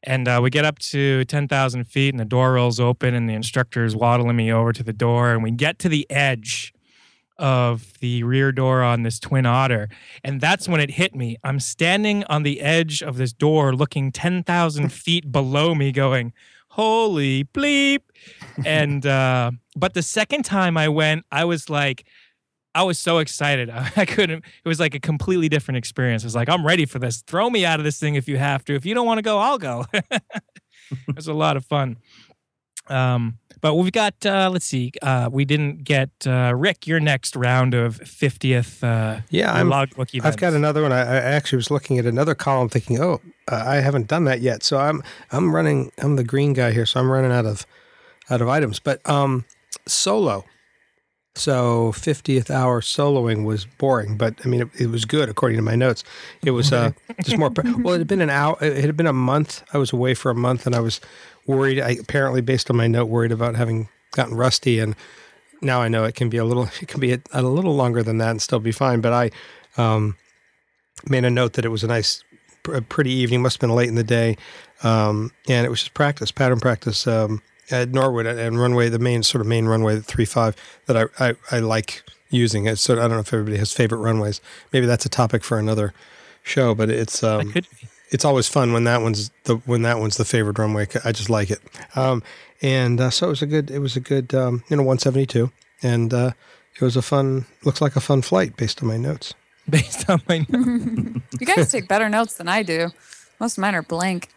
[0.07, 3.33] And uh, we get up to 10,000 feet, and the door rolls open, and the
[3.33, 5.33] instructor is waddling me over to the door.
[5.33, 6.73] And we get to the edge
[7.37, 9.89] of the rear door on this Twin Otter.
[10.23, 11.37] And that's when it hit me.
[11.43, 16.33] I'm standing on the edge of this door, looking 10,000 feet below me, going,
[16.75, 18.01] Holy bleep.
[18.65, 22.05] And, uh, but the second time I went, I was like,
[22.73, 23.69] I was so excited.
[23.95, 26.23] I couldn't, it was like a completely different experience.
[26.23, 27.21] I was like, I'm ready for this.
[27.21, 28.75] Throw me out of this thing if you have to.
[28.75, 29.85] If you don't want to go, I'll go.
[29.93, 30.21] it
[31.15, 31.95] was a lot of fun.
[32.87, 37.35] Um, but we've got, uh, let's see, uh, we didn't get uh, Rick, your next
[37.35, 39.69] round of 50th uh, Yeah, I'm.
[39.69, 40.35] logbook events.
[40.35, 40.91] I've got another one.
[40.91, 44.41] I, I actually was looking at another column, thinking, "Oh, uh, I haven't done that
[44.41, 45.01] yet." So I'm
[45.31, 45.91] I'm running.
[45.97, 47.65] I'm the green guy here, so I'm running out of
[48.29, 48.79] out of items.
[48.79, 49.45] But um,
[49.87, 50.45] solo.
[51.37, 55.63] So 50th hour soloing was boring, but I mean it, it was good according to
[55.63, 56.03] my notes.
[56.45, 56.91] It was uh,
[57.23, 57.51] just more.
[57.79, 58.57] Well, it had been an hour.
[58.61, 59.63] It had been a month.
[59.73, 61.01] I was away for a month, and I was
[61.47, 61.79] worried.
[61.79, 64.95] I apparently, based on my note, worried about having gotten rusty, and
[65.61, 66.69] now I know it can be a little.
[66.81, 69.01] It can be a, a little longer than that and still be fine.
[69.01, 69.31] But I
[69.81, 70.17] um,
[71.07, 72.23] made a note that it was a nice,
[72.71, 73.41] a pretty evening.
[73.41, 74.37] Must have been late in the day,
[74.83, 77.41] um, and it was just practice, pattern practice um,
[77.71, 80.55] at Norwood and runway, the main sort of main runway, the three five
[80.87, 82.65] that I, I, I like using.
[82.65, 84.41] It's sort of, I don't know if everybody has favorite runways.
[84.71, 85.93] Maybe that's a topic for another
[86.43, 87.87] show, but it's um, could be.
[88.09, 90.87] It's always fun when that one's the when that one's the favorite runway.
[91.03, 91.59] I just like it.
[91.95, 92.23] Um,
[92.61, 95.51] and uh, so it was a good it was a good um, you know 172,
[95.83, 96.31] and uh,
[96.75, 99.33] it was a fun looks like a fun flight based on my notes.
[99.69, 102.89] Based on my notes, you guys take better notes than I do.
[103.39, 104.29] Most of mine are blank.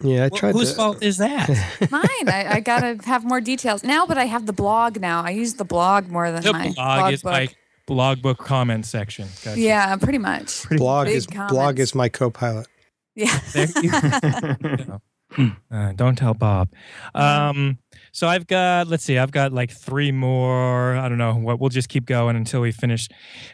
[0.00, 0.76] Yeah, I Wh- tried whose to.
[0.76, 1.48] fault is that?
[1.90, 4.06] Mine, I, I gotta have more details now.
[4.06, 5.22] But I have the blog now.
[5.22, 7.32] I use the blog more than the my blog is book.
[7.32, 7.48] my
[7.86, 9.28] blog book comment section.
[9.44, 9.60] Gotcha.
[9.60, 10.68] Yeah, pretty much.
[10.70, 12.66] blog big is blog is my co-pilot.
[13.14, 13.38] Yeah.
[13.52, 15.00] There you
[15.70, 16.68] Uh, don't tell Bob.
[17.14, 17.78] Um,
[18.12, 20.96] so I've got, let's see, I've got like three more.
[20.96, 21.58] I don't know what.
[21.58, 23.08] We'll just keep going until we finish.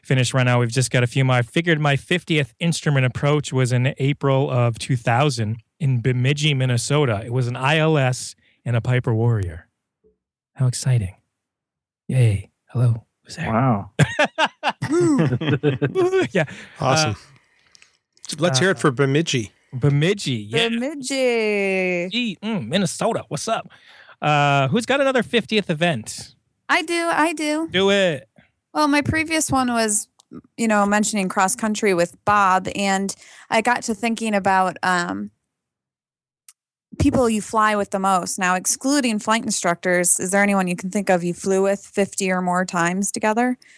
[0.05, 0.61] Finish right now.
[0.61, 1.37] We've just got a few more.
[1.37, 7.23] I figured my 50th instrument approach was in April of 2000 in Bemidji, Minnesota.
[7.25, 9.67] It was an ILS and a Piper Warrior.
[10.55, 11.15] How exciting!
[12.09, 12.51] Yay!
[12.67, 13.07] Hello.
[13.25, 13.51] Who's there?
[13.51, 13.91] wow.
[16.33, 16.45] yeah,
[16.79, 17.17] Awesome.
[18.39, 19.53] Let's hear it for Bemidji.
[19.73, 20.33] Bemidji.
[20.49, 20.69] Yeah.
[20.69, 22.09] Bemidji.
[22.11, 23.25] Gee, mm, Minnesota.
[23.29, 23.71] What's up?
[24.21, 26.35] Uh, who's got another 50th event?
[26.69, 27.09] I do.
[27.13, 27.69] I do.
[27.71, 28.29] Do it.
[28.73, 30.09] Well, my previous one was,
[30.57, 33.15] you know, mentioning cross country with Bob, and
[33.49, 35.31] I got to thinking about um,
[36.99, 38.39] people you fly with the most.
[38.39, 42.31] Now, excluding flight instructors, is there anyone you can think of you flew with 50
[42.31, 43.59] or more times together?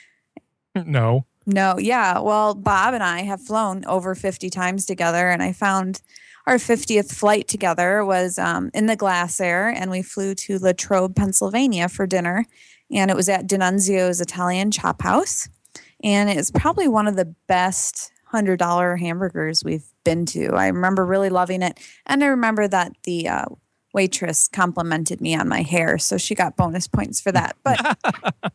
[0.75, 1.27] No.
[1.47, 2.19] No, yeah.
[2.21, 6.01] Well, Bob and I have flown over 50 times together, and I found
[6.47, 11.89] our 50th flight together was um, in the Glasair, and we flew to Latrobe, Pennsylvania
[11.89, 12.45] for dinner.
[12.91, 15.49] And it was at DeNunzio's Italian Chop House.
[16.03, 20.55] And it's probably one of the best $100 hamburgers we've been to.
[20.55, 21.79] I remember really loving it.
[22.07, 23.47] And I remember that the uh,
[23.93, 25.99] waitress complimented me on my hair.
[25.99, 27.57] So she got bonus points for that.
[27.63, 27.99] But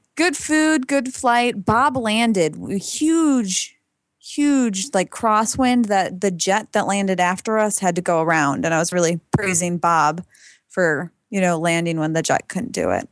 [0.16, 1.66] good food, good flight.
[1.66, 3.78] Bob landed huge,
[4.20, 8.66] huge like crosswind that the jet that landed after us had to go around.
[8.66, 10.26] And I was really praising Bob
[10.68, 13.08] for, you know, landing when the jet couldn't do it.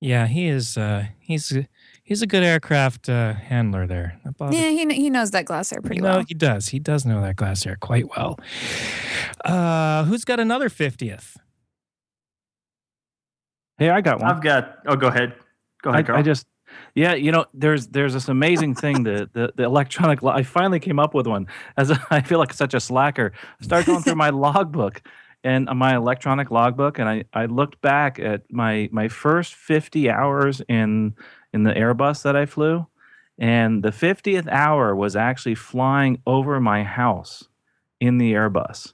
[0.00, 0.78] Yeah, he is.
[0.78, 1.52] Uh, he's
[2.10, 4.20] he's a good aircraft uh, handler there.
[4.50, 6.24] Yeah, he, he knows that Glasair pretty You know, well.
[6.26, 6.68] he does.
[6.68, 8.38] He does know that Glasair quite well.
[9.44, 11.36] Uh, who's got another 50th?
[13.78, 14.30] Hey, I got one.
[14.30, 14.78] I've got.
[14.86, 15.34] Oh, go ahead.
[15.82, 16.18] Go I, ahead, Carl.
[16.18, 16.46] I just
[16.94, 20.22] Yeah, you know, there's there's this amazing thing the the, the electronic.
[20.22, 21.46] I finally came up with one.
[21.78, 23.32] As a, I feel like such a slacker.
[23.60, 25.00] I started going through my logbook
[25.42, 30.60] and my electronic logbook, and I I looked back at my my first 50 hours
[30.68, 31.14] in
[31.52, 32.86] in the Airbus that I flew,
[33.38, 37.48] and the 50th hour was actually flying over my house
[38.00, 38.92] in the Airbus.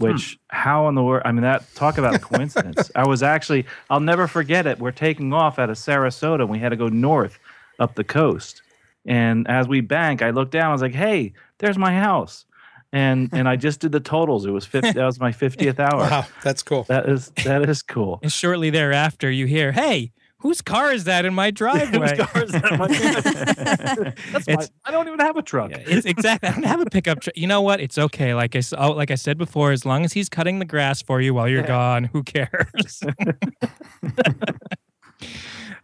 [0.00, 0.06] Hmm.
[0.06, 1.22] Which how in the world?
[1.24, 2.90] I mean, that talk about a coincidence.
[2.94, 4.78] I was actually I'll never forget it.
[4.78, 6.40] We're taking off out of Sarasota.
[6.40, 7.38] and We had to go north
[7.78, 8.62] up the coast,
[9.06, 10.70] and as we bank, I looked down.
[10.70, 12.44] I was like, "Hey, there's my house."
[12.92, 14.46] And and I just did the totals.
[14.46, 15.98] It was 50, that was my fiftieth hour.
[16.00, 16.84] Wow, that's cool.
[16.84, 18.18] That is that is cool.
[18.22, 22.52] And shortly thereafter, you hear, "Hey, whose car is that in my driveway?" Car is
[22.52, 25.70] that in my- That's my, It's- I don't even have a truck.
[25.70, 26.48] Yeah, it's exactly.
[26.48, 27.36] I don't have a pickup truck.
[27.36, 27.80] You know what?
[27.80, 28.34] It's okay.
[28.34, 31.02] Like I s- oh, like I said before, as long as he's cutting the grass
[31.02, 31.66] for you while you're Yeah.
[31.68, 33.02] gone, who cares?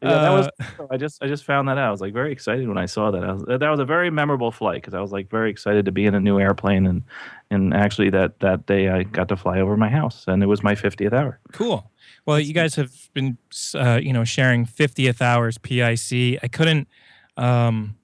[0.03, 0.49] Yeah, that was.
[0.79, 1.89] Uh, I just I just found that out.
[1.89, 3.25] I was like very excited when I saw that.
[3.25, 5.93] I was, that was a very memorable flight because I was like very excited to
[5.93, 7.03] be in a new airplane and
[7.51, 10.63] and actually that that day I got to fly over my house and it was
[10.63, 11.39] my 50th hour.
[11.53, 11.91] Cool.
[12.25, 13.39] Well, you guys have been,
[13.75, 16.41] uh, you know, sharing 50th hours PIC.
[16.43, 16.89] I couldn't,
[17.37, 17.97] um,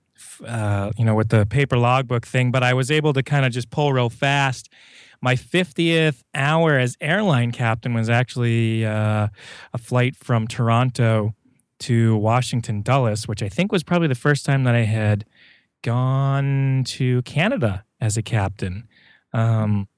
[0.47, 3.53] uh, you know, with the paper logbook thing, but I was able to kind of
[3.53, 4.69] just pull real fast.
[5.21, 9.29] My 50th hour as airline captain was actually uh,
[9.73, 11.35] a flight from Toronto
[11.83, 15.25] to Washington Dulles, which I think was probably the first time that I had
[15.83, 18.89] gone to Canada as a captain.
[19.33, 19.89] Um,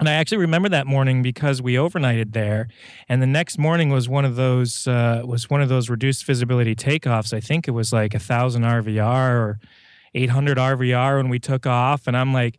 [0.00, 2.68] and I actually remember that morning because we overnighted there,
[3.08, 6.74] and the next morning was one of those uh, was one of those reduced visibility
[6.74, 7.32] takeoffs.
[7.32, 9.60] I think it was like a thousand RVR or
[10.14, 12.58] eight hundred RVR when we took off, and I'm like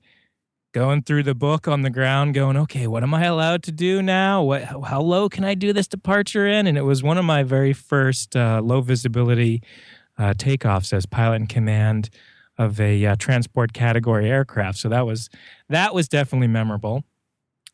[0.76, 4.02] going through the book on the ground, going, okay, what am I allowed to do
[4.02, 4.44] now?
[4.44, 6.68] What how, low can I do this departure in?
[6.68, 9.64] And it was one of my very first uh, low visibility
[10.18, 12.10] uh, takeoffs as pilot in command
[12.58, 14.78] of a uh, transport category aircraft.
[14.78, 15.30] So that was
[15.70, 17.06] that was definitely memorable.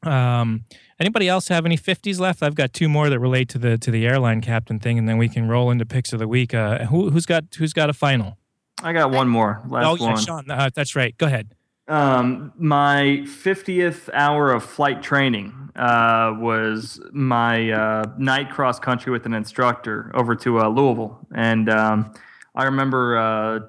[0.03, 0.65] Um,
[0.99, 2.43] anybody else have any 50s left?
[2.43, 5.17] I've got two more that relate to the to the airline captain thing, and then
[5.17, 6.53] we can roll into picks of the week.
[6.53, 8.37] Uh, who, who's got who's got a final?
[8.83, 9.63] I got one more.
[9.67, 10.23] Last oh yeah, one.
[10.23, 10.51] Sean.
[10.51, 11.17] Uh, that's right.
[11.17, 11.55] Go ahead.
[11.91, 19.25] Um, my 50th hour of flight training uh, was my uh, night cross country with
[19.25, 22.13] an instructor over to uh, Louisville, and um,
[22.55, 23.59] I remember uh,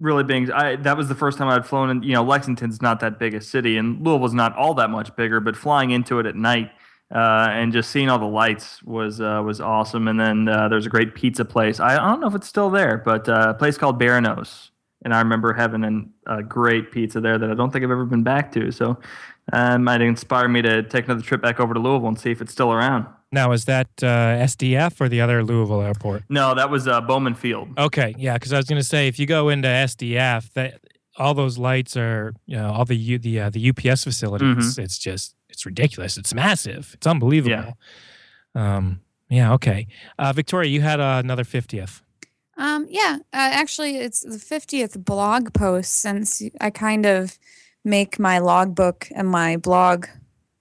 [0.00, 0.52] really being.
[0.52, 2.02] I, that was the first time I'd flown in.
[2.02, 5.40] You know, Lexington's not that big a city, and Louisville's not all that much bigger,
[5.40, 6.72] but flying into it at night.
[7.10, 10.08] Uh, and just seeing all the lights was uh, was awesome.
[10.08, 11.80] And then there's a great pizza place.
[11.80, 14.71] I, I don't know if it's still there, but a place called Bearno's
[15.04, 18.04] and I remember having an, a great pizza there that I don't think I've ever
[18.04, 18.70] been back to.
[18.70, 18.98] So
[19.52, 22.30] uh, it might inspire me to take another trip back over to Louisville and see
[22.30, 23.06] if it's still around.
[23.32, 26.24] Now is that uh, SDF or the other Louisville airport?
[26.28, 27.68] No, that was uh, Bowman Field.
[27.78, 30.80] Okay, yeah, because I was going to say if you go into SDF, that
[31.16, 34.78] all those lights are, you know, all the U, the uh, the UPS facilities.
[34.78, 36.16] It's just it's ridiculous.
[36.16, 36.90] It's massive.
[36.94, 37.74] It's unbelievable.
[38.54, 39.52] Um, yeah.
[39.54, 39.86] Okay.
[40.18, 42.02] Uh, Victoria, you had uh, another fiftieth.
[42.56, 47.38] Um, yeah, uh, actually, it's the 50th blog post since I kind of
[47.84, 50.06] make my logbook and my blog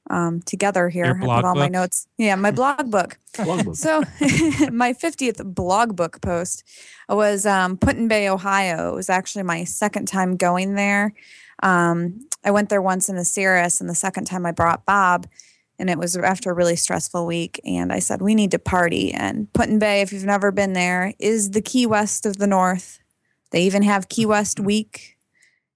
[0.09, 1.05] um, together here.
[1.05, 2.07] Your I blog put all my notes.
[2.17, 3.17] Yeah, my blog book.
[3.37, 3.75] Logbook.
[3.75, 3.99] So
[4.71, 6.63] my 50th blog book post
[7.09, 8.91] was um, Put-in Bay, Ohio.
[8.91, 11.13] It was actually my second time going there.
[11.63, 15.27] Um, I went there once in the Cirrus, and the second time I brought Bob,
[15.81, 17.59] and it was after a really stressful week.
[17.65, 19.11] And I said, we need to party.
[19.11, 22.99] And Put-in Bay, if you've never been there, is the Key West of the North.
[23.49, 25.17] They even have Key West Week,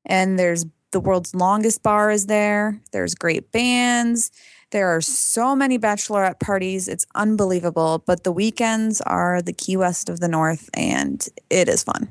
[0.06, 2.80] and there's the world's longest bar is there.
[2.92, 4.32] There's great bands.
[4.72, 6.88] There are so many bachelorette parties.
[6.88, 8.04] It's unbelievable.
[8.06, 12.10] But the weekends are the Key West of the North, and it is fun.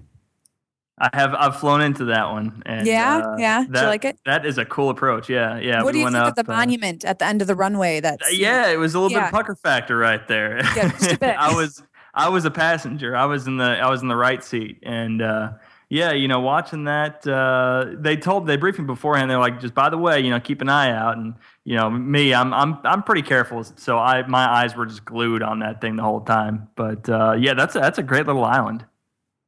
[0.98, 2.62] I have I've flown into that one.
[2.66, 3.16] And, Yeah?
[3.18, 3.64] uh, Yeah?
[3.64, 4.18] Did you like it?
[4.26, 5.28] That is a cool approach.
[5.28, 5.82] Yeah, yeah.
[5.82, 7.54] what we do you think up, of the uh, monument at the end of the
[7.56, 8.00] runway?
[8.00, 9.24] That yeah, it was a little Yeah.
[9.26, 10.58] bit pucker factor right there.
[10.76, 11.36] Yeah, just a bit.
[11.36, 11.82] I was
[12.14, 13.16] I was a passenger.
[13.16, 15.52] I was in the I was in the right seat, and uh,
[15.88, 19.28] yeah, you know, watching that, uh, they told they briefed me beforehand.
[19.30, 21.34] They're like, just by the way, you know, keep an eye out, and
[21.64, 25.42] you know, me, I'm I'm I'm pretty careful, so I my eyes were just glued
[25.42, 26.68] on that thing the whole time.
[26.76, 28.84] But uh, yeah, that's a, that's a great little island.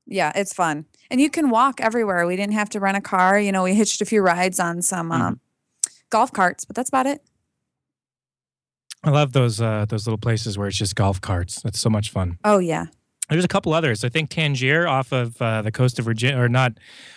[0.09, 0.87] Yeah, it's fun.
[1.11, 2.27] And you can walk everywhere.
[2.27, 3.39] We didn't have to rent a car.
[3.39, 5.21] You know, we hitched a few rides on some Mhm.
[5.21, 5.41] um,
[6.11, 7.23] golf carts, but that's about it.
[9.05, 11.63] I love those uh, those little places where it's just golf carts.
[11.63, 12.39] That's so much fun.
[12.45, 12.87] Oh, yeah.
[13.29, 14.05] There's a couple others.
[14.05, 16.75] I think Tangier off of uh, the coast of Virginia, or not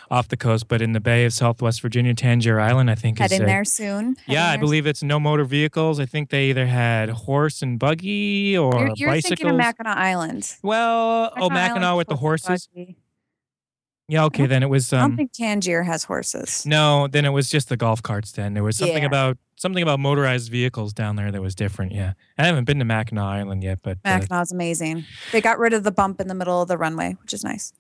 [0.10, 2.90] off the coast, but in the Bay of Southwest Virginia, Tangier Island.
[2.90, 4.18] I think Head is there soon.
[4.28, 6.00] Yeah, I believe it's no motor vehicles.
[6.00, 9.24] I think they either had horse and buggy or You're, you're bicycles.
[9.30, 10.56] thinking of Mackinac Island.
[10.64, 12.68] well, oh, Mackinac Mackinac Island's with the horses.
[12.74, 12.98] buggy.
[14.10, 14.91] Yeah, okay, then it was.
[14.91, 16.66] I don't Um, think Tangier has horses.
[16.66, 18.32] no, then it was just the golf carts.
[18.32, 19.07] Then there was something Yeah.
[19.07, 21.91] about something about motorized vehicles down there that was different.
[21.93, 25.05] Yeah, I haven't been to Mackinac Island yet, but uh, Mackinac's amazing.
[25.32, 27.72] They got rid of the bump in the middle of the runway, which is nice.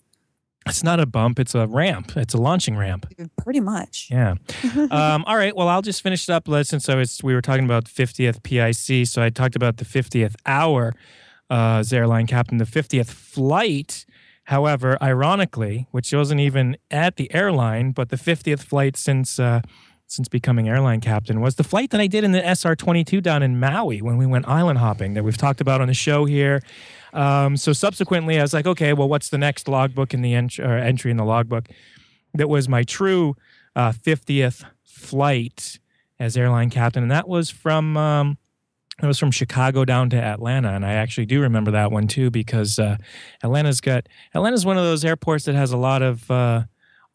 [0.67, 2.15] it's not a bump; it's a ramp.
[2.15, 3.07] It's a launching ramp.
[3.43, 4.09] Pretty much.
[4.11, 4.35] Yeah.
[4.91, 5.55] um, all right.
[5.55, 9.07] Well, I'll just finish it up since I was we were talking about 50th PIC.
[9.07, 10.93] So I talked about the 50th hour
[11.49, 14.05] uh, as airline captain, the 50th flight.
[14.49, 19.61] However, ironically, which wasn't even at the airline, but the 50th flight since uh,
[20.07, 23.59] since becoming airline captain was the flight that I did in the SR-22 down in
[23.59, 26.63] Maui when we went island hopping that we've talked about on the show here.
[27.13, 30.57] Um, so subsequently, I was like, okay, well, what's the next logbook in the ent-
[30.57, 31.69] entry in the logbook?
[32.33, 33.35] That was my true
[33.75, 35.77] uh, 50th flight
[36.19, 38.39] as airline captain, and that was from um,
[39.01, 42.29] it was from Chicago down to Atlanta, and I actually do remember that one too
[42.29, 42.97] because uh,
[43.43, 46.63] Atlanta's got Atlanta's one of those airports that has a lot of uh,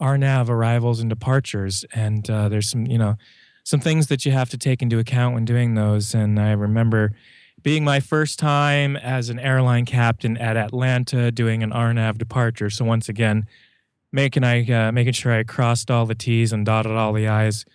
[0.01, 3.17] RNAV arrivals and departures, and uh, there's some you know
[3.65, 7.13] some things that you have to take into account when doing those, and I remember.
[7.63, 12.69] Being my first time as an airline captain at Atlanta, doing an RNAV departure.
[12.69, 13.47] So once again,
[14.15, 17.67] making I uh, making sure I crossed all the T's and dotted all the I's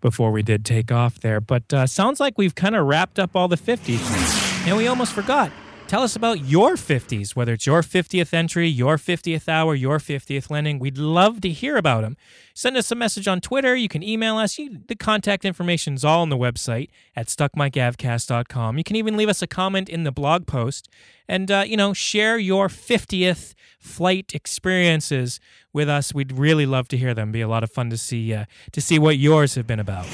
[0.00, 1.40] before we did take off there.
[1.40, 5.12] But uh, sounds like we've kind of wrapped up all the 50s, and we almost
[5.12, 5.50] forgot.
[5.88, 10.50] Tell us about your 50s, whether it's your 50th entry, your 50th hour, your 50th
[10.50, 10.80] landing.
[10.80, 12.16] We'd love to hear about them.
[12.54, 13.76] Send us a message on Twitter.
[13.76, 14.58] You can email us.
[14.58, 18.78] You, the contact information is all on the website at stuckmicavcast.com.
[18.78, 20.88] You can even leave us a comment in the blog post
[21.28, 25.38] and, uh, you know, share your 50th flight experiences
[25.72, 26.12] with us.
[26.12, 27.30] We'd really love to hear them.
[27.30, 30.06] Be a lot of fun to see uh, to see what yours have been about.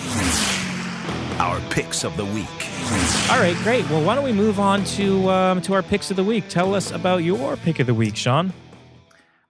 [1.43, 2.47] Our picks of the week.
[3.29, 3.85] All right, great.
[3.91, 6.45] Well, why don't we move on to um, to our picks of the week?
[6.49, 8.53] Tell us about your pick of the week, Sean.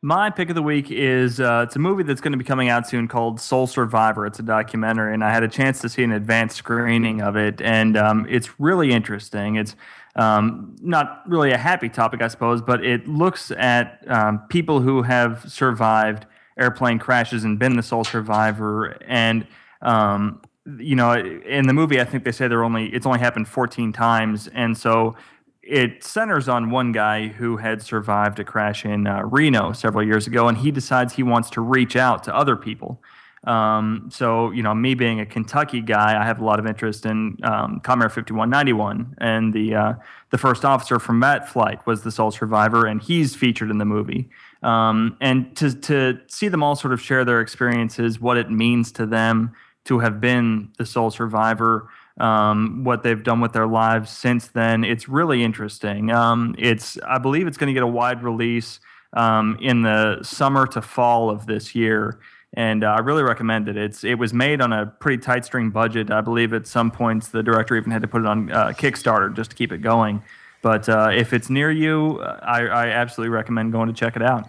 [0.01, 2.71] My pick of the week is uh, it's a movie that's going to be coming
[2.71, 4.25] out soon called Sole Survivor.
[4.25, 7.61] It's a documentary, and I had a chance to see an advanced screening of it,
[7.61, 9.57] and um, it's really interesting.
[9.57, 9.77] It's
[10.17, 15.03] um, not really a happy topic, I suppose, but it looks at um, people who
[15.03, 16.25] have survived
[16.59, 19.47] airplane crashes and been the sole survivor, and
[19.83, 20.41] um,
[20.79, 23.93] you know, in the movie, I think they say there only it's only happened 14
[23.93, 25.17] times, and so
[25.63, 30.27] it centers on one guy who had survived a crash in uh, Reno several years
[30.27, 33.01] ago, and he decides he wants to reach out to other people.
[33.45, 37.07] Um, so, you know, me being a Kentucky guy, I have a lot of interest
[37.07, 39.95] in um, Comair 5191, and the uh,
[40.31, 43.85] the first officer from that flight was the sole survivor, and he's featured in the
[43.85, 44.31] movie.
[44.63, 48.93] Um, and to to see them all sort of share their experiences, what it means
[48.93, 49.55] to them
[49.85, 54.85] to have been the sole survivor, um, what they've done with their lives since then.
[54.85, 56.11] It's really interesting.
[56.11, 58.81] Um, it's I believe it's going to get a wide release
[59.15, 62.21] um, in the summer to fall of this year,
[62.55, 63.77] and uh, I really recommend it.
[63.77, 66.11] It's it was made on a pretty tight string budget.
[66.11, 69.35] I believe at some points the director even had to put it on uh, Kickstarter
[69.35, 70.23] just to keep it going.
[70.63, 74.49] But uh, if it's near you, I, I absolutely recommend going to check it out.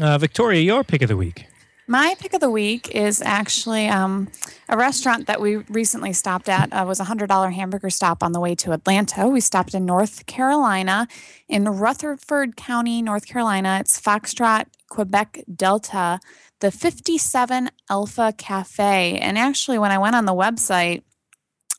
[0.00, 1.46] Uh, Victoria, your pick of the week.
[1.90, 4.28] My pick of the week is actually um,
[4.68, 6.72] a restaurant that we recently stopped at.
[6.72, 9.26] Uh, was a hundred dollar hamburger stop on the way to Atlanta.
[9.26, 11.08] We stopped in North Carolina,
[11.48, 13.78] in Rutherford County, North Carolina.
[13.80, 16.20] It's Foxtrot Quebec Delta,
[16.60, 19.18] the 57 Alpha Cafe.
[19.18, 21.02] And actually, when I went on the website,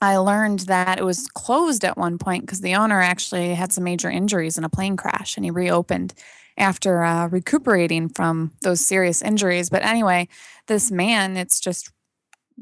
[0.02, 3.86] I learned that it was closed at one point because the owner actually had some
[3.86, 6.14] major injuries in a plane crash, and he reopened
[6.62, 9.70] after uh, recuperating from those serious injuries.
[9.70, 10.30] But anyway,
[10.68, 11.92] this man, it's just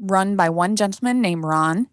[0.00, 1.86] run by one gentleman named Ron.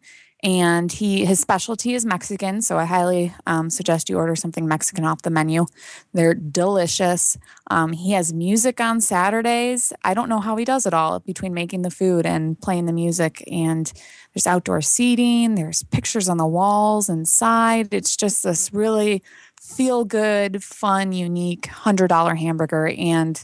[0.43, 5.03] And he his specialty is Mexican, so I highly um, suggest you order something Mexican
[5.03, 5.65] off the menu.
[6.13, 7.39] They're delicious.
[7.71, 9.91] Um, he has music on Saturdays.
[10.03, 12.93] I don't know how he does it all between making the food and playing the
[12.93, 13.43] music.
[13.51, 13.91] And
[14.33, 15.55] there's outdoor seating.
[15.55, 17.91] There's pictures on the walls inside.
[17.91, 19.23] It's just this really
[19.67, 22.87] feel good, fun, unique $100 hamburger.
[22.97, 23.43] And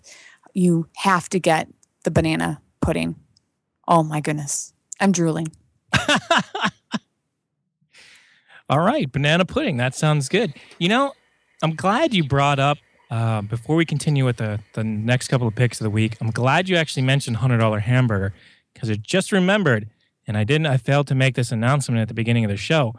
[0.53, 1.67] you have to get
[2.03, 3.15] the banana pudding.
[3.87, 4.73] Oh my goodness.
[4.99, 5.47] I'm drooling.
[8.69, 9.77] All right, banana pudding.
[9.77, 10.53] That sounds good.
[10.79, 11.13] You know,
[11.61, 12.77] I'm glad you brought up
[13.11, 16.15] uh, before we continue with the the next couple of picks of the week.
[16.21, 18.33] I'm glad you actually mentioned hundred dollar hamburger
[18.73, 19.89] because I just remembered,
[20.25, 20.67] and I didn't.
[20.67, 22.95] I failed to make this announcement at the beginning of the show,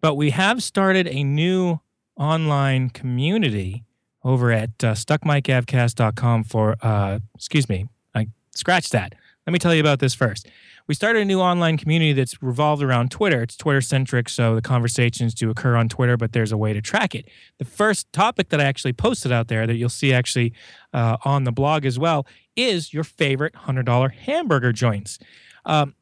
[0.00, 1.78] but we have started a new
[2.16, 3.84] online community
[4.24, 9.14] over at uh, stuckmicavcast.com for, uh, excuse me, I scratched that.
[9.46, 10.48] Let me tell you about this first.
[10.88, 13.42] We started a new online community that's revolved around Twitter.
[13.42, 16.80] It's Twitter centric, so the conversations do occur on Twitter, but there's a way to
[16.80, 17.28] track it.
[17.58, 20.52] The first topic that I actually posted out there that you'll see actually
[20.92, 25.18] uh, on the blog as well is your favorite $100 hamburger joints.
[25.64, 25.95] Um,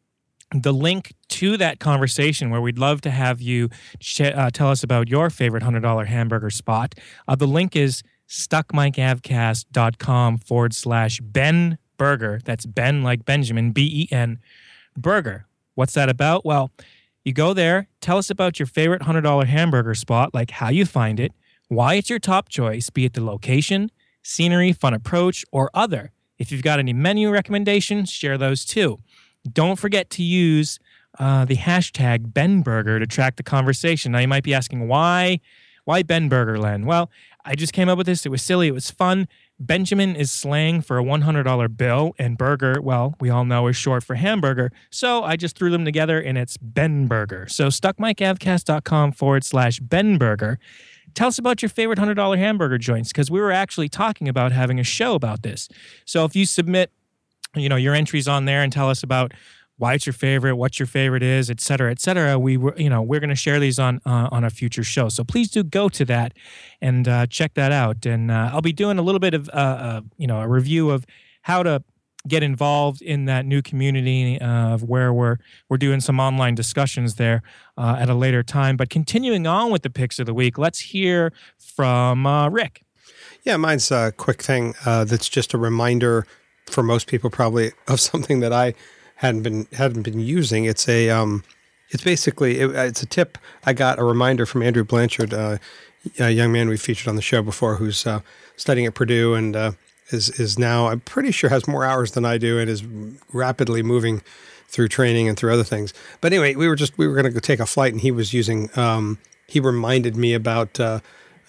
[0.55, 4.85] the link to that conversation where we'd love to have you sh- uh, tell us
[4.85, 6.95] about your favorite $100 hamburger spot.
[7.27, 12.41] Uh, the link is stuckmicavcast.com forward slash Ben Burger.
[12.45, 14.39] That's Ben like Benjamin, B E N
[14.97, 15.47] Burger.
[15.75, 16.45] What's that about?
[16.45, 16.71] Well,
[17.25, 21.19] you go there, tell us about your favorite $100 hamburger spot, like how you find
[21.19, 21.33] it,
[21.69, 23.91] why it's your top choice, be it the location,
[24.23, 26.13] scenery, fun approach, or other.
[26.39, 28.99] If you've got any menu recommendations, share those too.
[29.51, 30.79] Don't forget to use
[31.19, 34.13] uh, the hashtag BenBurger to track the conversation.
[34.13, 35.41] Now you might be asking why,
[35.85, 36.87] why BenBurger, Len?
[36.87, 37.11] Well,
[37.45, 38.25] I just came up with this.
[38.25, 38.69] It was silly.
[38.69, 39.29] It was fun.
[39.61, 44.03] Benjamin is slang for a $100 bill, and burger, well, we all know is short
[44.03, 44.73] for hamburger.
[44.91, 47.47] So I just threw them together, and it's Ben Burger.
[47.49, 50.59] So stuckmicavcast.com forward slash Ben Burger.
[51.15, 54.81] Tell us about your favorite $100 hamburger joints because we were actually talking about having
[54.81, 55.69] a show about this.
[56.05, 56.91] So if you submit
[57.55, 59.33] you know your entries on there and tell us about
[59.77, 62.39] why it's your favorite, what your favorite is, et cetera, et cetera.
[62.39, 65.09] We were, you know, we're going to share these on uh, on a future show.
[65.09, 66.33] So please do go to that
[66.81, 68.07] and uh, check that out.
[68.07, 70.91] And uh, I'll be doing a little bit of, uh, uh, you know, a review
[70.91, 71.05] of
[71.43, 71.83] how to
[72.27, 75.37] get involved in that new community uh, of where we're
[75.69, 77.43] we're doing some online discussions there
[77.77, 78.77] at a later time.
[78.77, 82.83] But continuing on with the picks of the week, let's hear from Rick.
[83.43, 84.75] Yeah, mine's a quick thing.
[84.85, 86.27] that's just a reminder
[86.67, 88.75] for most people probably of something that I
[89.17, 90.65] hadn't been hadn't been using.
[90.65, 91.45] It's a um,
[91.91, 93.39] it's basically it, it's a tip.
[93.65, 95.59] I got a reminder from Andrew Blanchard, uh,
[96.19, 98.21] a young man we featured on the show before, who's uh,
[98.57, 99.73] studying at Purdue and uh,
[100.11, 102.85] is is now I'm pretty sure has more hours than I do and is
[103.33, 104.23] rapidly moving
[104.69, 105.95] through training and through other things.
[106.21, 108.11] But anyway, we were just we were going to go take a flight, and he
[108.11, 108.77] was using.
[108.79, 111.01] Um, he reminded me about uh,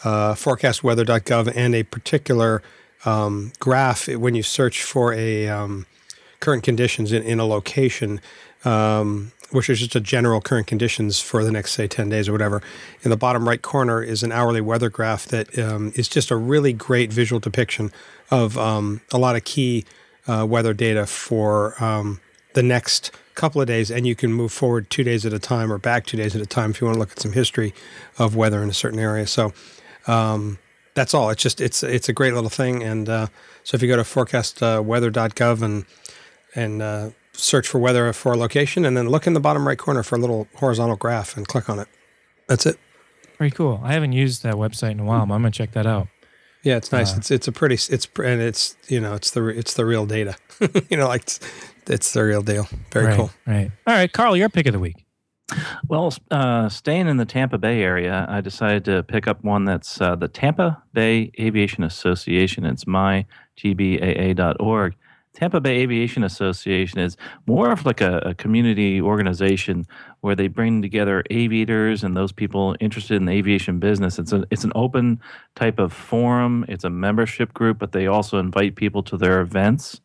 [0.03, 2.61] uh, forecastweather.gov and a particular
[3.05, 5.85] um, graph when you search for a um,
[6.39, 8.19] current conditions in, in a location,
[8.65, 12.31] um, which is just a general current conditions for the next, say, 10 days or
[12.31, 12.61] whatever.
[13.03, 16.35] In the bottom right corner is an hourly weather graph that um, is just a
[16.35, 17.91] really great visual depiction
[18.31, 19.85] of um, a lot of key
[20.27, 22.19] uh, weather data for um,
[22.53, 23.91] the next couple of days.
[23.91, 26.41] And you can move forward two days at a time or back two days at
[26.41, 27.73] a time if you want to look at some history
[28.17, 29.27] of weather in a certain area.
[29.27, 29.53] So,
[30.07, 30.57] um,
[30.95, 31.29] that's all.
[31.29, 32.81] It's just it's it's a great little thing.
[32.81, 33.27] And uh,
[33.63, 35.85] so if you go to forecastweather.gov and
[36.55, 39.77] and uh, search for weather for a location, and then look in the bottom right
[39.77, 41.87] corner for a little horizontal graph and click on it.
[42.47, 42.79] That's it.
[43.37, 43.81] Very cool.
[43.83, 45.25] I haven't used that website in a while.
[45.25, 46.07] But I'm gonna check that out.
[46.63, 47.13] Yeah, it's nice.
[47.13, 50.05] Uh, it's it's a pretty it's and it's you know it's the it's the real
[50.05, 50.35] data.
[50.89, 51.39] you know, like it's,
[51.87, 52.67] it's the real deal.
[52.91, 53.31] Very right, cool.
[53.45, 53.71] Right.
[53.85, 55.04] All right, Carl, your pick of the week.
[55.87, 60.01] Well, uh, staying in the Tampa Bay area, I decided to pick up one that's
[60.01, 62.65] uh, the Tampa Bay Aviation Association.
[62.65, 63.35] It's mytbaa.org.
[65.35, 69.85] Tampa Bay Aviation Association is more of like a, a, community organization
[70.21, 74.17] where they bring together aviators and those people interested in the aviation business.
[74.17, 75.19] It's a, it's an open
[75.55, 76.63] type of forum.
[76.69, 79.99] It's a membership group, but they also invite people to their events.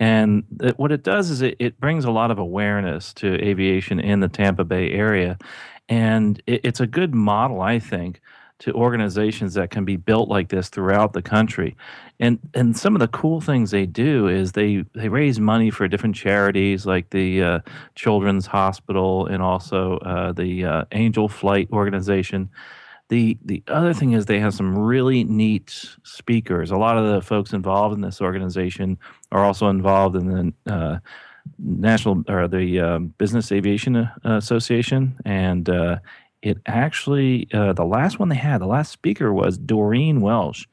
[0.00, 3.98] And it, what it does is it, it brings a lot of awareness to aviation
[4.00, 5.38] in the Tampa Bay area.
[5.88, 8.20] And it, it's a good model, I think,
[8.60, 11.76] to organizations that can be built like this throughout the country.
[12.18, 15.86] And and some of the cool things they do is they they raise money for
[15.86, 17.60] different charities like the uh,
[17.94, 22.50] Children's Hospital and also uh, the uh, Angel Flight organization.
[23.08, 25.70] The the other thing is they have some really neat
[26.02, 26.72] speakers.
[26.72, 28.98] A lot of the folks involved in this organization
[29.32, 30.98] are also involved in the uh,
[31.58, 35.98] national or the um, Business Aviation uh, Association, and uh,
[36.42, 40.66] it actually uh, the last one they had, the last speaker was Doreen Welsh.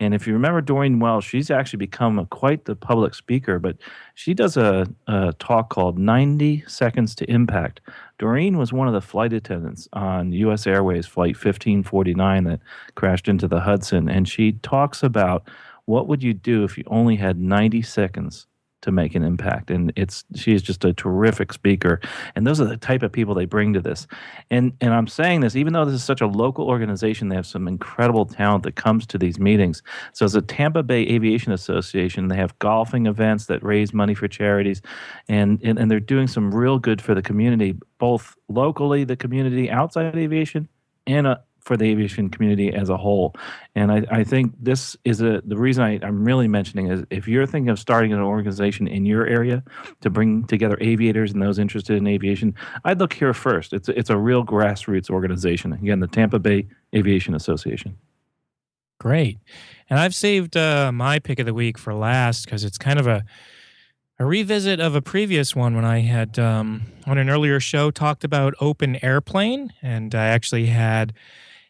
[0.00, 3.76] And if you remember Doreen Welsh, she's actually become a, quite the public speaker, but
[4.14, 7.82] she does a, a, talk called 90 Seconds to Impact.
[8.18, 12.60] Doreen was one of the flight attendants on US Airways Flight 1549 that
[12.94, 14.08] crashed into the Hudson.
[14.08, 15.46] And she talks about
[15.90, 18.46] what would you do if you only had 90 seconds
[18.82, 19.72] to make an impact?
[19.72, 22.00] And it's she's just a terrific speaker.
[22.36, 24.06] And those are the type of people they bring to this.
[24.52, 27.46] And and i'm saying this even though this is such a local organization they have
[27.46, 29.82] some incredible talent that comes to these meetings.
[30.12, 34.28] So as a tampa bay aviation association they have golfing events that raise money for
[34.28, 34.80] charities.
[35.28, 39.68] And and, and they're doing some real good for the community both locally the community
[39.68, 40.68] outside of aviation
[41.06, 41.36] and uh,
[41.70, 43.32] for the aviation community as a whole.
[43.76, 47.28] And I, I think this is a the reason I, I'm really mentioning is if
[47.28, 49.62] you're thinking of starting an organization in your area
[50.00, 53.72] to bring together aviators and those interested in aviation, I'd look here first.
[53.72, 55.72] It's it's a real grassroots organization.
[55.72, 57.96] Again, the Tampa Bay Aviation Association.
[58.98, 59.38] Great.
[59.88, 63.06] And I've saved uh, my pick of the week for last because it's kind of
[63.06, 63.24] a
[64.18, 68.24] a revisit of a previous one when I had um, on an earlier show talked
[68.24, 71.14] about open airplane, and I actually had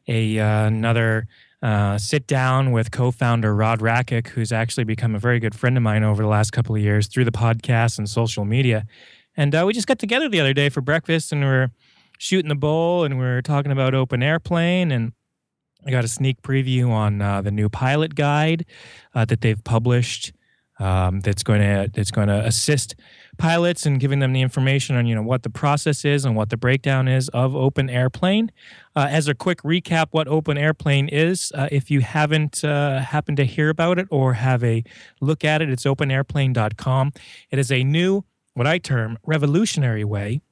[0.09, 1.27] a uh, another
[1.63, 5.83] uh, sit down with co-founder Rod Rakic, who's actually become a very good friend of
[5.83, 8.87] mine over the last couple of years through the podcast and social media.
[9.37, 11.71] And uh, we just got together the other day for breakfast, and we are
[12.19, 15.13] shooting the bull, and we are talking about open airplane, and
[15.87, 18.67] I got a sneak preview on uh, the new pilot guide
[19.15, 20.33] uh, that they've published
[20.79, 22.97] um, that's going to that's going to assist
[23.41, 26.51] pilots and giving them the information on you know what the process is and what
[26.51, 28.53] the breakdown is of open airplane.
[28.95, 33.39] Uh, as a quick recap, what open airplane is, uh, if you haven't uh, happened
[33.39, 34.85] to hear about it or have a
[35.21, 37.13] look at it, it's openairplane.com.
[37.51, 40.43] It is a new, what I term, revolutionary way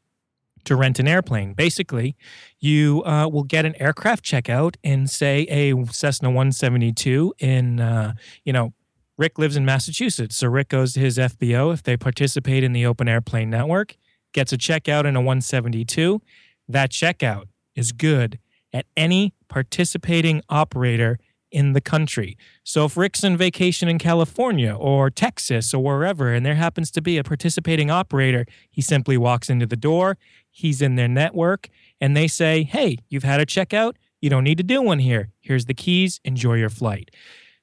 [0.64, 1.52] to rent an airplane.
[1.52, 2.16] Basically,
[2.58, 8.14] you uh, will get an aircraft checkout in, say, a Cessna 172 in, uh,
[8.44, 8.72] you know,
[9.18, 12.86] Rick lives in Massachusetts, so Rick goes to his FBO if they participate in the
[12.86, 13.96] open airplane network,
[14.32, 16.22] gets a checkout in a 172.
[16.68, 18.38] That checkout is good
[18.72, 21.18] at any participating operator
[21.50, 22.36] in the country.
[22.62, 27.02] So if Rick's on vacation in California or Texas or wherever, and there happens to
[27.02, 30.16] be a participating operator, he simply walks into the door,
[30.50, 31.68] he's in their network,
[32.00, 33.94] and they say, Hey, you've had a checkout.
[34.20, 35.30] You don't need to do one here.
[35.40, 36.20] Here's the keys.
[36.24, 37.10] Enjoy your flight.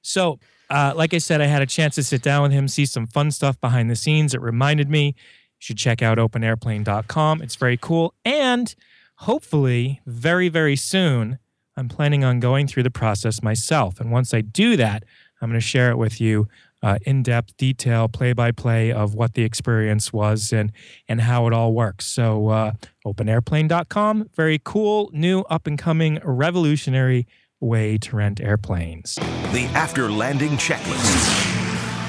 [0.02, 0.38] So
[0.70, 3.06] uh, like I said, I had a chance to sit down with him, see some
[3.06, 4.34] fun stuff behind the scenes.
[4.34, 5.12] It reminded me you
[5.58, 7.42] should check out openairplane.com.
[7.42, 8.14] It's very cool.
[8.24, 8.74] And
[9.16, 11.38] hopefully, very, very soon,
[11.76, 14.00] I'm planning on going through the process myself.
[14.00, 15.04] And once I do that,
[15.40, 16.48] I'm going to share it with you
[16.82, 20.72] uh, in depth, detail, play by play of what the experience was and,
[21.08, 22.06] and how it all works.
[22.06, 22.72] So, uh,
[23.06, 27.26] openairplane.com, very cool, new, up and coming, revolutionary
[27.60, 29.14] way to rent airplanes.
[29.14, 31.54] The after landing checklist.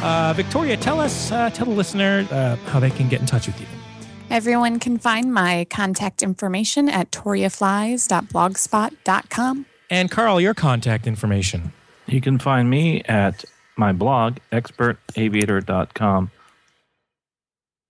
[0.02, 3.48] Uh, Victoria, tell us, uh, tell the listener uh, how they can get in touch
[3.48, 3.66] with you.
[4.30, 9.66] Everyone can find my contact information at toriaflies.blogspot.com.
[9.89, 11.72] And Carl, your contact information.
[12.08, 13.45] You can find me at
[13.78, 16.32] my blog, expertaviator.com.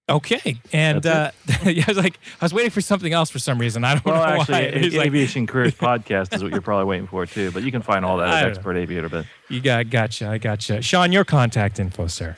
[0.10, 1.32] Okay, and uh,
[1.66, 3.84] yeah, I was like, I was waiting for something else for some reason.
[3.84, 4.98] I don't well, know actually, why.
[5.00, 7.52] Like, Aviation Careers Podcast is what you're probably waiting for too.
[7.52, 8.80] But you can find all that at Expert know.
[8.80, 9.10] Aviator.
[9.10, 10.82] But you got, gotcha, I gotcha.
[10.82, 12.38] Sean, your contact info, sir.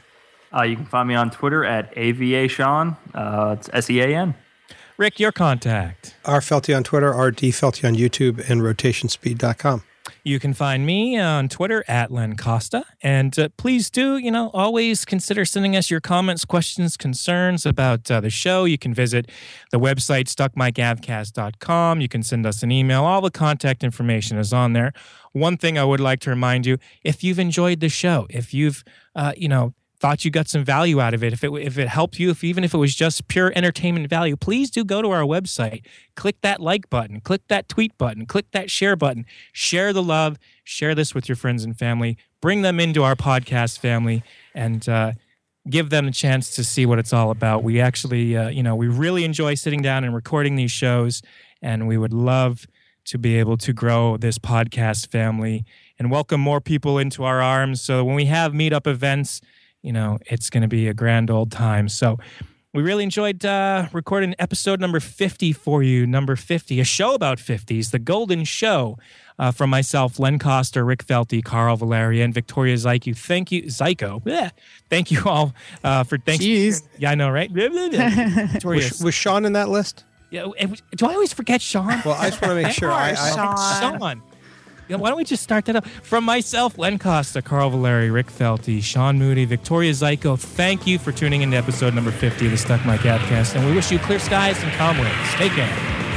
[0.52, 2.98] Uh, you can find me on Twitter at aviation.
[3.14, 4.34] Uh, it's S E A N.
[4.98, 6.16] Rick, your contact.
[6.26, 9.84] R Felty on Twitter, R D Felty on YouTube, and rotationspeed.com.
[10.30, 12.86] You can find me on Twitter at Len Costa.
[13.02, 18.12] And uh, please do, you know, always consider sending us your comments, questions, concerns about
[18.12, 18.66] uh, the show.
[18.66, 19.32] You can visit
[19.72, 22.02] the website, stuckmicavcast.com.
[22.02, 23.06] You can send us an email.
[23.06, 24.94] All the contact information is on there.
[25.32, 28.84] One thing I would like to remind you if you've enjoyed the show, if you've,
[29.16, 31.90] uh, you know, thought you got some value out of it, if it if it
[31.90, 35.10] helped you, if even if it was just pure entertainment value, please do go to
[35.12, 35.86] our website,
[36.16, 40.38] click that like button, click that tweet button, click that share button, share the love,
[40.64, 44.24] share this with your friends and family, bring them into our podcast family,
[44.56, 45.12] and uh,
[45.70, 47.64] give them a chance to see what it's all about.
[47.64, 51.22] We actually, uh, you know, we really enjoy sitting down and recording these shows,
[51.62, 52.66] and we would love
[53.06, 55.66] to be able to grow this podcast family
[55.98, 57.82] and welcome more people into our arms.
[57.82, 59.42] So when we have meetup events
[59.82, 61.90] you know, it's going to be a grand old time.
[61.90, 62.18] So
[62.74, 66.06] we really enjoyed uh, recording episode number 50 for you.
[66.06, 68.98] Number 50, a show about 50s, the Golden Show.
[69.40, 73.16] Uh, from myself, Len Costa, Rick Felty, Carl Valeri, and Victoria Zyko.
[73.16, 74.22] Thank you, Zyko.
[74.22, 74.52] Bleh.
[74.90, 76.44] Thank you all uh, for thanks.
[76.44, 76.84] Jeez.
[76.98, 77.50] Yeah, I know, right?
[78.52, 80.04] Victoria, was, was Sean in that list?
[80.30, 80.48] Yeah.
[80.94, 81.88] Do I always forget Sean?
[82.04, 82.92] Well, I just want to make sure.
[82.92, 84.00] I, I, Sean.
[84.00, 84.22] Sean
[84.98, 85.88] why don't we just start that up?
[85.88, 91.12] From myself, Len Costa, Carl Valeri, Rick Felty, Sean Moody, Victoria Zyko, thank you for
[91.12, 94.00] tuning in to episode number 50 of the Stuck Mic Avcast, and we wish you
[94.00, 95.34] clear skies and calm winds.
[95.36, 96.09] Take care.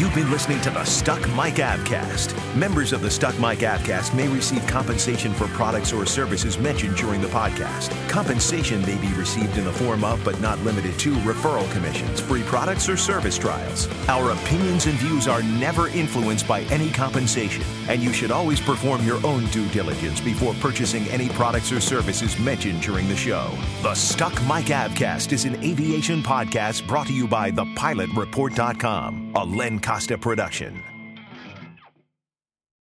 [0.00, 2.34] You've been listening to the Stuck Mic Avcast.
[2.56, 7.20] Members of the Stuck Mic Avcast may receive compensation for products or services mentioned during
[7.20, 7.90] the podcast.
[8.08, 12.42] Compensation may be received in the form of, but not limited to, referral commissions, free
[12.44, 13.88] products, or service trials.
[14.08, 19.04] Our opinions and views are never influenced by any compensation, and you should always perform
[19.04, 23.50] your own due diligence before purchasing any products or services mentioned during the show.
[23.82, 29.32] The Stuck Mic Avcast is an aviation podcast brought to you by thepilotreport.com.
[29.34, 30.89] a Len Costa production.